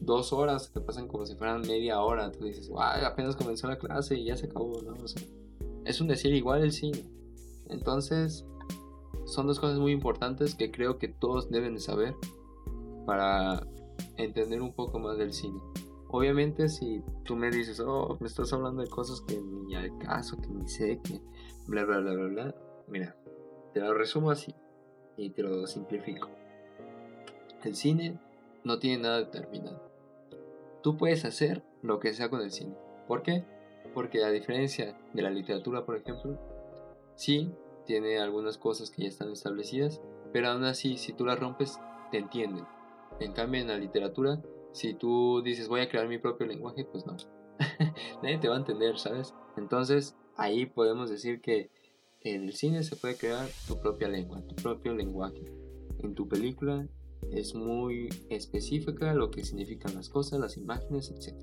[0.00, 2.30] Dos horas te pasan como si fueran media hora.
[2.32, 4.92] Tú dices, guay, apenas comenzó la clase y ya se acabó, ¿no?
[5.02, 5.22] O sea,
[5.84, 7.04] es un decir igual el cine.
[7.68, 8.46] Entonces,
[9.24, 12.14] son dos cosas muy importantes que creo que todos deben de saber
[13.06, 13.66] para
[14.16, 15.60] entender un poco más del cine.
[16.08, 20.40] Obviamente si tú me dices, oh, me estás hablando de cosas que ni al caso,
[20.40, 21.20] que ni sé, que
[21.66, 22.54] bla, bla, bla, bla, bla,
[22.86, 23.16] mira,
[23.72, 24.54] te lo resumo así
[25.16, 26.28] y te lo simplifico.
[27.64, 28.20] El cine
[28.64, 29.90] no tiene nada determinado.
[30.82, 32.74] Tú puedes hacer lo que sea con el cine.
[33.06, 33.44] ¿Por qué?
[33.92, 36.38] Porque a diferencia de la literatura, por ejemplo,
[37.14, 37.52] sí,
[37.86, 40.00] tiene algunas cosas que ya están establecidas,
[40.32, 41.78] pero aún así, si tú las rompes,
[42.10, 42.64] te entienden.
[43.20, 44.42] En cambio, en la literatura,
[44.72, 47.16] si tú dices voy a crear mi propio lenguaje, pues no.
[48.22, 49.34] Nadie te va a entender, ¿sabes?
[49.56, 51.70] Entonces, ahí podemos decir que
[52.20, 55.44] en el cine se puede crear tu propia lengua, tu propio lenguaje.
[56.02, 56.88] En tu película
[57.32, 61.34] es muy específica lo que significan las cosas, las imágenes, etc.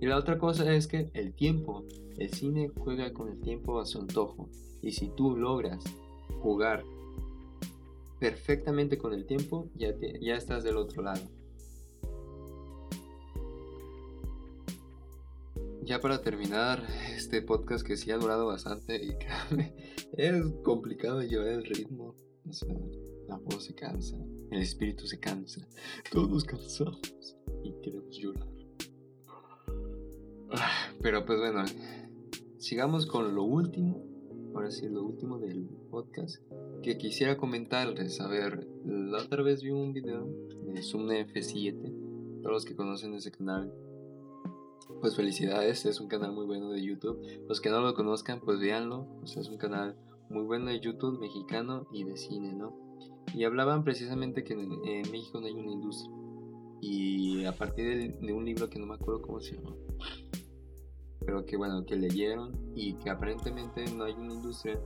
[0.00, 1.84] Y la otra cosa es que el tiempo,
[2.16, 4.48] el cine juega con el tiempo a su antojo.
[4.82, 5.84] Y si tú logras
[6.40, 6.84] jugar
[8.18, 11.28] perfectamente con el tiempo, ya, ya estás del otro lado.
[15.82, 16.86] Ya para terminar
[17.16, 19.16] este podcast que sí ha durado bastante y
[20.16, 22.14] es complicado llevar el ritmo.
[23.30, 24.16] La voz se cansa,
[24.50, 25.66] el espíritu se cansa,
[26.10, 28.48] todos cansamos y queremos llorar.
[30.52, 31.64] Ah, pero pues bueno,
[32.58, 34.10] sigamos con lo último
[34.54, 36.42] ahora sí, lo último del podcast
[36.82, 38.20] que quisiera comentarles.
[38.20, 40.26] A ver, la otra vez vi un video
[40.66, 42.42] de Sumne F7.
[42.42, 43.72] Todos los que conocen ese canal,
[45.00, 47.20] pues felicidades, es un canal muy bueno de YouTube.
[47.48, 49.06] Los que no lo conozcan, pues véanlo.
[49.22, 49.96] O sea, es un canal
[50.30, 52.89] muy bueno de YouTube mexicano y de cine, ¿no?
[53.34, 56.14] Y hablaban precisamente que en, México no hay una industria.
[56.80, 59.76] Y a partir de un libro que no me acuerdo cómo se llama
[61.30, 64.80] pero que bueno, que leyeron y que aparentemente no hay una industria,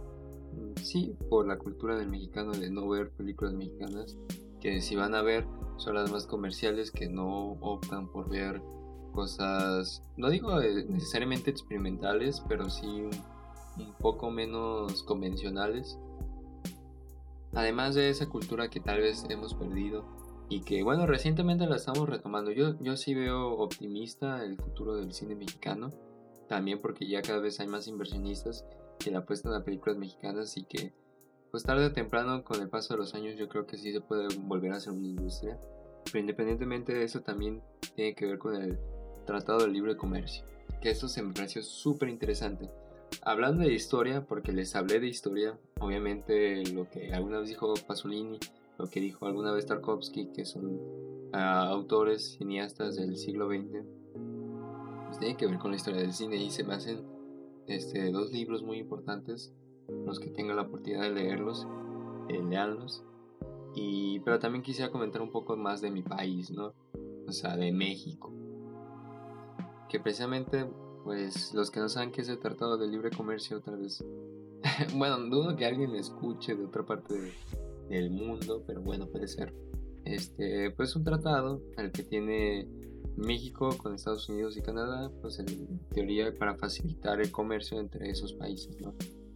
[0.53, 4.17] mm, sí, por la cultura del mexicano de no ver películas mexicanas,
[4.61, 8.63] que si van a ver son las más comerciales que no optan por ver
[9.13, 13.11] cosas, no digo eh, necesariamente experimentales, pero sí un,
[13.99, 15.99] poco menos convencionales.
[17.55, 20.05] Además de esa cultura que tal vez hemos perdido
[20.49, 22.51] y que bueno, recientemente la estamos retomando.
[22.51, 25.93] Yo, yo sí veo optimista el futuro del cine mexicano
[26.49, 28.65] también porque ya cada vez hay más inversionistas
[28.99, 30.93] que le apuestan a películas mexicanas y que
[31.51, 34.01] pues tarde o temprano con el paso de los años yo creo que sí se
[34.01, 35.59] puede volver a hacer una industria.
[36.05, 37.63] Pero independientemente de eso también
[37.95, 38.79] tiene que ver con el
[39.25, 40.45] Tratado de Libre Comercio,
[40.83, 42.71] que esto se me pareció súper interesante.
[43.23, 48.39] Hablando de historia, porque les hablé de historia, obviamente lo que alguna vez dijo Pasolini,
[48.79, 50.81] lo que dijo alguna vez Tarkovsky, que son
[51.33, 53.85] ah, autores cineastas del siglo XX,
[55.15, 57.05] pues, tiene que ver con la historia del cine y se me hacen
[57.69, 59.55] este, dos libros muy importantes,
[59.89, 61.69] los que tengan la oportunidad de leerlos,
[62.29, 63.05] eh, leanlos.
[63.77, 66.73] Y, pero también quisiera comentar un poco más de mi país, ¿no?
[67.29, 68.33] O sea, de México.
[69.89, 70.67] Que precisamente,
[71.05, 74.03] pues, los que no saben qué es el Tratado de Libre Comercio, tal vez.
[74.97, 77.15] bueno, dudo que alguien escuche de otra parte
[77.89, 79.55] del mundo, pero bueno, puede ser.
[80.05, 82.69] Este, pues un tratado al que tiene
[83.17, 88.33] México con Estados Unidos y Canadá, pues en teoría para facilitar el comercio entre esos
[88.33, 88.95] países, ¿no?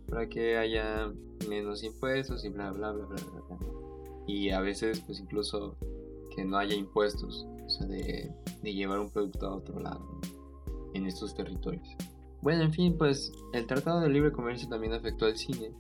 [0.08, 1.12] Para que haya
[1.48, 3.58] menos impuestos y bla, bla, bla, bla, bla.
[4.26, 5.76] Y a veces, pues incluso
[6.34, 8.30] que no haya impuestos, o sea, de,
[8.62, 10.20] de llevar un producto a otro lado,
[10.94, 11.96] en estos territorios.
[12.40, 15.72] Bueno, en fin, pues el Tratado de Libre Comercio también afectó al cine.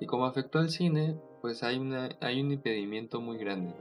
[0.00, 3.74] Y como afectó al cine, pues hay, una, hay un impedimento muy grande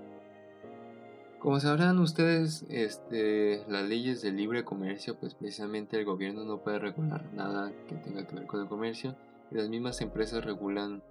[1.39, 6.79] Como sabrán ustedes, este, las leyes de libre comercio, pues precisamente el gobierno no puede
[6.79, 9.15] regular nada que tenga que ver con el comercio.
[9.51, 11.03] Y las mismas empresas regulan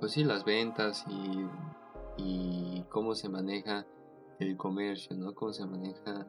[0.00, 1.04] pues sí, las ventas
[2.16, 3.86] y cómo se maneja
[4.38, 5.34] el comercio, ¿no?
[5.34, 6.26] Cómo se maneja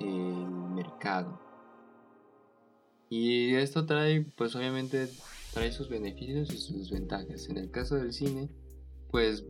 [0.00, 1.40] el mercado.
[3.08, 5.08] Y esto trae, pues obviamente,
[5.52, 7.48] trae sus beneficios y sus desventajas.
[7.48, 8.48] En el caso del cine,
[9.10, 9.44] pues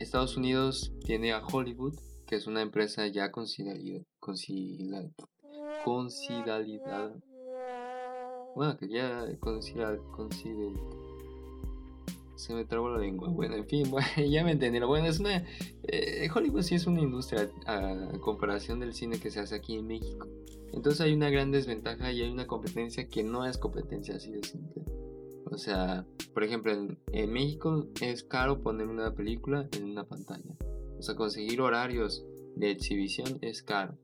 [0.00, 1.94] Estados Unidos tiene a Hollywood,
[2.26, 3.84] que es una empresa ya considerada,
[8.56, 10.80] bueno, que ya considera, considera
[12.42, 13.28] se me trabó la lengua.
[13.28, 13.86] Bueno, en fin,
[14.30, 14.88] ya me entendieron.
[14.88, 15.44] Bueno, es una.
[15.84, 19.86] Eh, Hollywood sí es una industria a comparación del cine que se hace aquí en
[19.86, 20.28] México.
[20.72, 24.42] Entonces hay una gran desventaja y hay una competencia que no es competencia así de
[24.42, 24.82] simple.
[25.50, 30.56] O sea, por ejemplo, en, México es caro poner una película en una pantalla.
[30.98, 32.24] O sea, conseguir horarios
[32.56, 33.98] de exhibición es caro.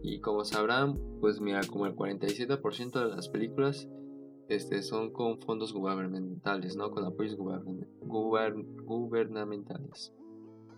[0.00, 3.88] Y como sabrán, pues mira, como el 47% de las películas
[4.54, 6.90] este, son con fondos gubernamentales, ¿no?
[6.90, 10.12] Con apoyos gubernamentales.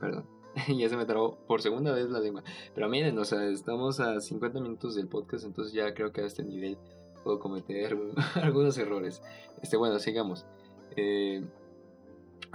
[0.01, 0.27] Perdón,
[0.77, 2.43] ya se me trabó por segunda vez la lengua.
[2.75, 6.27] Pero miren, o sea, estamos a 50 minutos del podcast, entonces ya creo que a
[6.27, 6.79] este nivel
[7.23, 7.97] puedo cometer
[8.43, 9.23] algunos errores.
[9.63, 10.47] Este, bueno, sigamos.
[10.97, 11.45] Eh,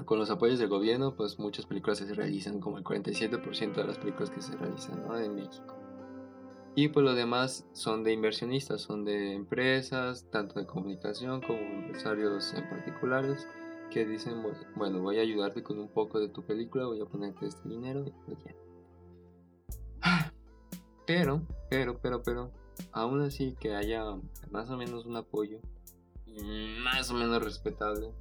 [0.06, 3.98] con los apoyos del gobierno, pues muchas películas se realizan, como el 47% de las
[3.98, 5.18] películas que se realizan ¿no?
[5.18, 5.76] en México.
[6.76, 12.54] Y pues lo demás son de inversionistas, son de empresas, tanto de comunicación como empresarios
[12.54, 13.48] en particulares,
[13.90, 14.44] que dicen,
[14.76, 18.06] bueno, voy a ayudarte con un poco de tu película, voy a ponerte este dinero
[18.06, 18.56] y pues ya.
[21.06, 21.42] Pero,
[21.72, 22.52] pero, pero, pero,
[22.92, 24.04] aún así que haya
[24.52, 25.60] más o menos un apoyo,
[26.84, 28.12] más o menos respetable,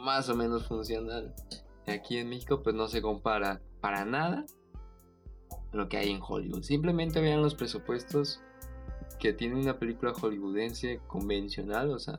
[0.00, 1.34] más o menos funcional,
[1.86, 4.46] aquí en México pues no se compara para nada
[5.72, 6.62] lo que hay en Hollywood.
[6.62, 8.40] Simplemente vean los presupuestos
[9.18, 12.18] que tiene una película hollywoodense convencional, o sea,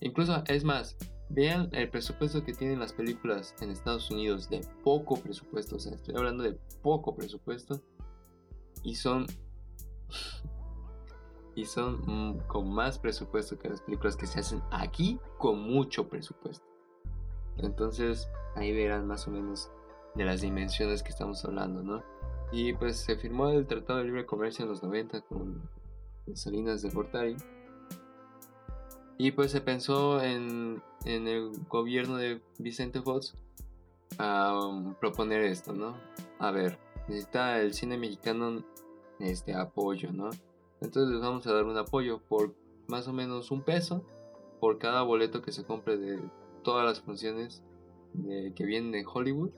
[0.00, 0.96] incluso es más,
[1.28, 5.94] vean el presupuesto que tienen las películas en Estados Unidos de poco presupuesto, o sea,
[5.94, 7.80] estoy hablando de poco presupuesto
[8.82, 9.26] y son
[11.54, 16.08] y son mm, con más presupuesto que las películas que se hacen aquí con mucho
[16.08, 16.64] presupuesto.
[17.58, 19.70] Entonces, ahí verán más o menos
[20.14, 22.02] de las dimensiones que estamos hablando, ¿no?
[22.52, 25.62] Y pues se firmó el Tratado de Libre Comercio en los 90 con
[26.34, 27.36] Salinas de Gortari.
[29.16, 33.34] Y pues se pensó en, en el gobierno de Vicente Fox
[34.18, 35.96] a um, proponer esto, ¿no?
[36.38, 36.78] A ver,
[37.08, 38.62] necesita el cine mexicano
[39.18, 40.28] este apoyo, ¿no?
[40.82, 42.54] Entonces les vamos a dar un apoyo por
[42.88, 44.04] más o menos un peso
[44.60, 46.20] por cada boleto que se compre de
[46.62, 47.62] todas las funciones
[48.54, 49.50] que vienen de Hollywood.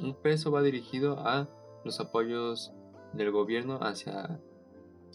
[0.00, 1.48] Un peso va dirigido a
[1.86, 2.72] los apoyos
[3.14, 4.40] del gobierno hacia,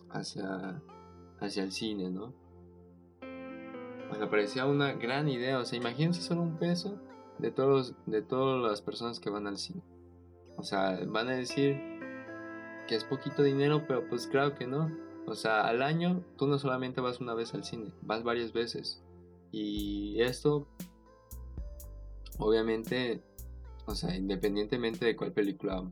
[0.10, 0.82] hacia,
[1.40, 2.34] hacia el cine, ¿no?
[4.20, 7.00] me parecía una gran idea, o sea, imagínense solo un peso
[7.40, 9.82] de, todos, de todas las personas que van al cine.
[10.58, 11.80] O sea, van a decir
[12.88, 14.92] que es poquito dinero, pero pues claro que no.
[15.28, 19.02] O sea, al año tú no solamente vas una vez al cine, vas varias veces.
[19.52, 20.68] Y esto,
[22.38, 23.24] obviamente,
[23.86, 25.84] o sea, independientemente de cuál película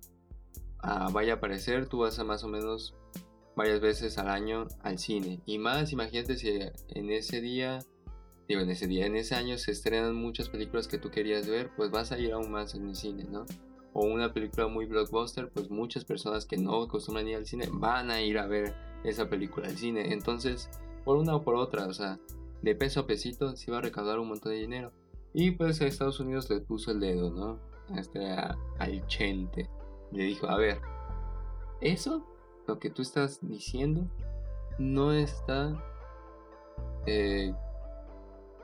[0.82, 2.96] vaya a aparecer, tú vas a más o menos
[3.56, 5.42] varias veces al año al cine.
[5.46, 6.50] Y más, imagínate si
[6.90, 7.80] en ese día,
[8.48, 11.72] digo, en ese día, en ese año se estrenan muchas películas que tú querías ver,
[11.76, 13.46] pues vas a ir aún más en el cine, ¿no?
[13.94, 18.12] O una película muy blockbuster, pues muchas personas que no acostumbran ir al cine van
[18.12, 18.74] a ir a ver
[19.04, 20.14] esa película al cine.
[20.14, 20.70] Entonces,
[21.04, 22.20] por una o por otra, o sea,
[22.62, 24.94] de peso a pesito, sí va a recaudar un montón de dinero.
[25.34, 27.60] Y pues a Estados Unidos le puso el dedo, ¿no?
[27.98, 28.26] Este,
[28.78, 29.68] al chente
[30.12, 30.80] le dijo, a ver,
[31.82, 32.26] eso,
[32.68, 34.08] lo que tú estás diciendo,
[34.78, 35.84] no está,
[37.06, 37.54] eh,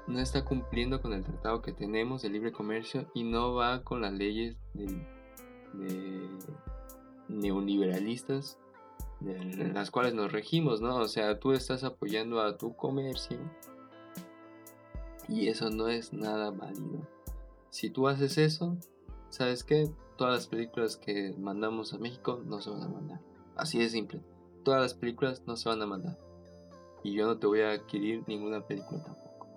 [0.08, 4.02] no está cumpliendo con el tratado que tenemos de libre comercio y no va con
[4.02, 4.88] las leyes de,
[7.28, 8.58] neoliberalistas
[9.20, 10.98] de las cuales nos regimos, ¿no?
[10.98, 13.38] O sea, tú estás apoyando a tu comercio
[15.28, 17.08] y eso no es nada válido.
[17.70, 18.78] Si tú haces eso,
[19.30, 19.90] ¿sabes qué?
[20.18, 23.20] Todas las películas que mandamos a México no se van a mandar.
[23.56, 24.22] Así de simple.
[24.64, 26.18] Todas las películas no se van a mandar.
[27.04, 29.48] Y yo no te voy a adquirir ninguna película tampoco.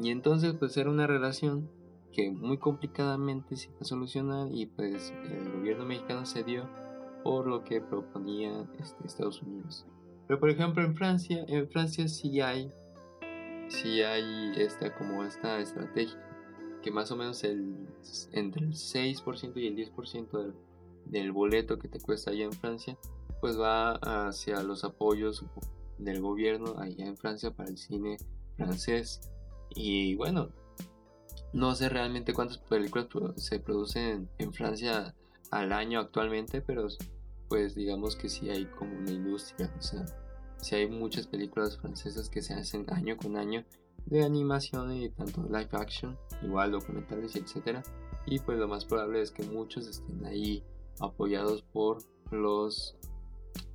[0.00, 1.70] Y entonces pues era una relación
[2.12, 6.68] que muy complicadamente se iba a solucionar y pues el gobierno mexicano cedió
[7.22, 9.86] por lo que proponía este, Estados Unidos.
[10.26, 12.72] Pero por ejemplo en Francia, en Francia sí hay,
[13.68, 16.23] sí hay esta como esta estrategia
[16.84, 17.88] que más o menos el,
[18.32, 20.54] entre el 6% y el 10% del,
[21.06, 22.98] del boleto que te cuesta allá en Francia,
[23.40, 23.92] pues va
[24.26, 25.46] hacia los apoyos
[25.96, 28.18] del gobierno allá en Francia para el cine
[28.58, 29.22] francés.
[29.70, 30.50] Y bueno,
[31.54, 35.14] no sé realmente cuántas películas se producen en Francia
[35.50, 36.88] al año actualmente, pero
[37.48, 40.04] pues digamos que sí hay como una industria, o sea,
[40.58, 43.64] sí hay muchas películas francesas que se hacen año con año
[44.06, 47.82] de animación y tanto live action, igual documentales y etcétera.
[48.26, 50.64] Y pues lo más probable es que muchos estén ahí
[51.00, 51.98] apoyados por
[52.30, 52.96] los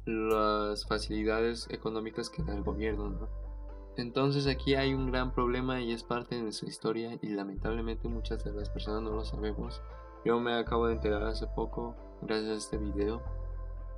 [0.05, 3.29] las facilidades económicas que da el gobierno, ¿no?
[3.95, 8.43] Entonces aquí hay un gran problema y es parte de nuestra historia y lamentablemente muchas
[8.43, 9.81] de las personas no lo sabemos.
[10.25, 13.21] Yo me acabo de enterar hace poco gracias a este video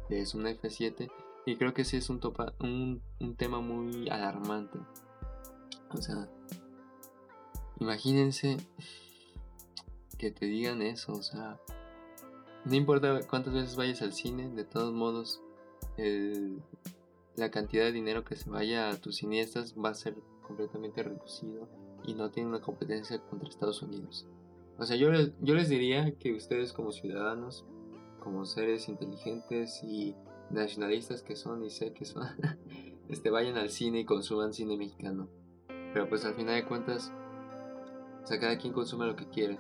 [0.10, 1.12] de Zoom F7
[1.46, 4.80] y creo que sí es un, topa, un, un tema muy alarmante.
[5.94, 6.30] O sea,
[7.80, 8.58] imagínense
[10.18, 11.60] que te digan eso, o sea,
[12.66, 15.42] no importa cuántas veces vayas al cine, de todos modos
[17.36, 21.68] la cantidad de dinero que se vaya a tus siniestras va a ser completamente reducido
[22.04, 24.28] y no tiene una competencia contra Estados Unidos.
[24.78, 27.66] O sea, yo les, yo les diría que ustedes como ciudadanos,
[28.20, 30.16] como seres inteligentes y
[30.50, 32.28] nacionalistas que son y sé que son,
[33.10, 35.30] este, vayan al cine y consuman cine mexicano.
[35.94, 37.12] Pero pues al final de cuentas,
[38.24, 39.60] o sea, cada quien consume lo que quiere.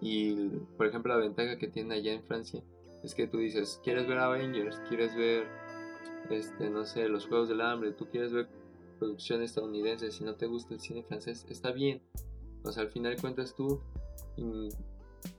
[0.00, 0.34] Y
[0.76, 2.62] por ejemplo la ventaja que tiene allá en Francia
[3.02, 4.80] es que tú dices, ¿quieres ver Avengers?
[4.88, 5.46] ¿Quieres ver
[6.30, 8.48] este, no sé, los Juegos del Hambre, tú quieres ver
[8.98, 12.02] producción estadounidense, si no te gusta el cine francés, está bien.
[12.64, 13.80] O sea, al final de cuentas tú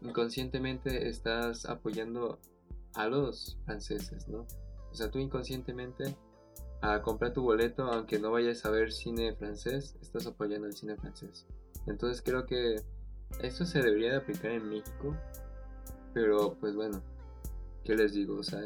[0.01, 2.39] inconscientemente estás apoyando
[2.95, 4.45] a los franceses, ¿no?
[4.91, 6.15] O sea, tú inconscientemente
[6.83, 10.97] a comprar tu boleto, aunque no vayas a ver cine francés, estás apoyando el cine
[10.97, 11.47] francés.
[11.87, 12.75] Entonces creo que
[13.39, 15.15] esto se debería de aplicar en México,
[16.13, 17.01] pero pues bueno,
[17.85, 18.37] ¿qué les digo?
[18.37, 18.59] O sea,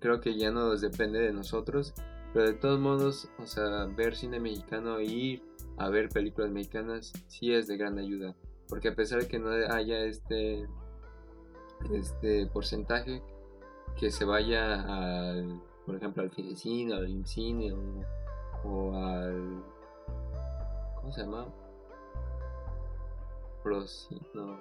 [0.00, 1.94] creo que ya no depende de nosotros.
[2.34, 5.42] Pero de todos modos, o sea, ver cine mexicano e ir
[5.76, 8.34] a ver películas mexicanas sí es de gran ayuda.
[8.68, 10.66] Porque a pesar de que no haya este,
[11.92, 13.22] este porcentaje
[13.96, 17.78] que se vaya al, por ejemplo, al Fidecine, al Incine o,
[18.64, 19.62] o al...
[20.96, 21.46] ¿Cómo se llama?
[24.34, 24.58] no.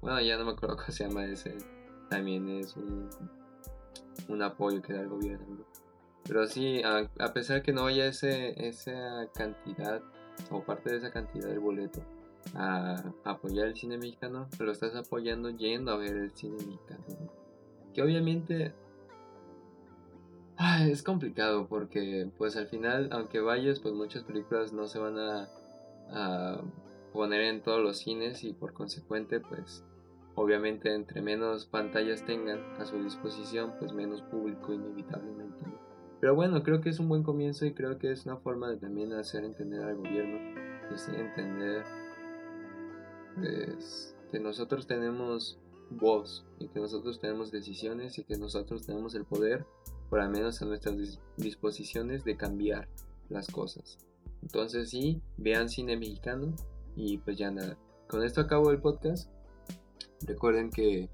[0.00, 1.56] Bueno, ya no me acuerdo cómo se llama ese.
[2.08, 3.08] También es un
[4.28, 5.64] un apoyo que da el gobierno.
[6.24, 10.02] Pero sí, a, pesar de que no haya ese, esa cantidad
[10.50, 12.00] o parte de esa cantidad del boleto
[12.54, 17.04] a, apoyar el cine mexicano, lo estás apoyando yendo a ver el cine mexicano.
[17.94, 18.72] Que obviamente
[20.88, 25.48] es complicado porque pues al final, aunque vayas, pues muchas películas no se van a,
[26.10, 26.62] a
[27.12, 29.84] poner en todos los cines y por consecuente pues
[30.34, 35.66] Obviamente, entre menos pantallas tengan a su disposición, pues menos público inevitablemente.
[36.20, 38.76] Pero bueno, creo que es un buen comienzo y creo que es una forma de
[38.76, 40.38] también hacer entender al gobierno,
[40.94, 41.84] es entender
[43.34, 45.58] pues, que nosotros tenemos
[45.90, 49.66] voz y que nosotros tenemos decisiones y que nosotros tenemos el poder,
[50.10, 52.88] por al menos a nuestras disposiciones, de cambiar
[53.28, 53.98] las cosas.
[54.42, 56.54] Entonces sí, vean cine mexicano
[56.96, 57.78] y pues ya nada.
[58.08, 59.30] Con esto acabo el podcast.
[60.26, 61.08] Recuerden que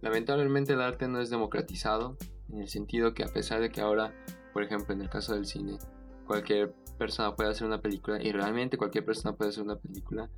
[0.00, 2.16] lamentablemente el arte no es democratizado,
[2.50, 4.14] en el sentido que a pesar de que ahora,
[4.52, 5.78] por ejemplo, en el caso del cine,
[6.26, 10.30] cualquier persona puede hacer una película y realmente cualquier persona puede hacer una película,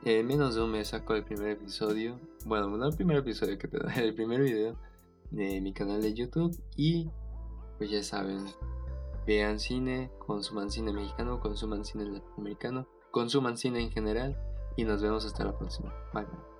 [0.04, 3.68] en menos de un mes saco el primer episodio, bueno, no el primer episodio que
[3.68, 4.76] da, el primer video
[5.30, 7.10] de mi canal de YouTube y
[7.78, 8.44] pues ya saben,
[9.26, 14.38] vean cine, consuman cine mexicano, consuman cine latinoamericano, consuman cine en general
[14.76, 15.92] y nos vemos hasta la próxima.
[16.12, 16.53] Bye bye.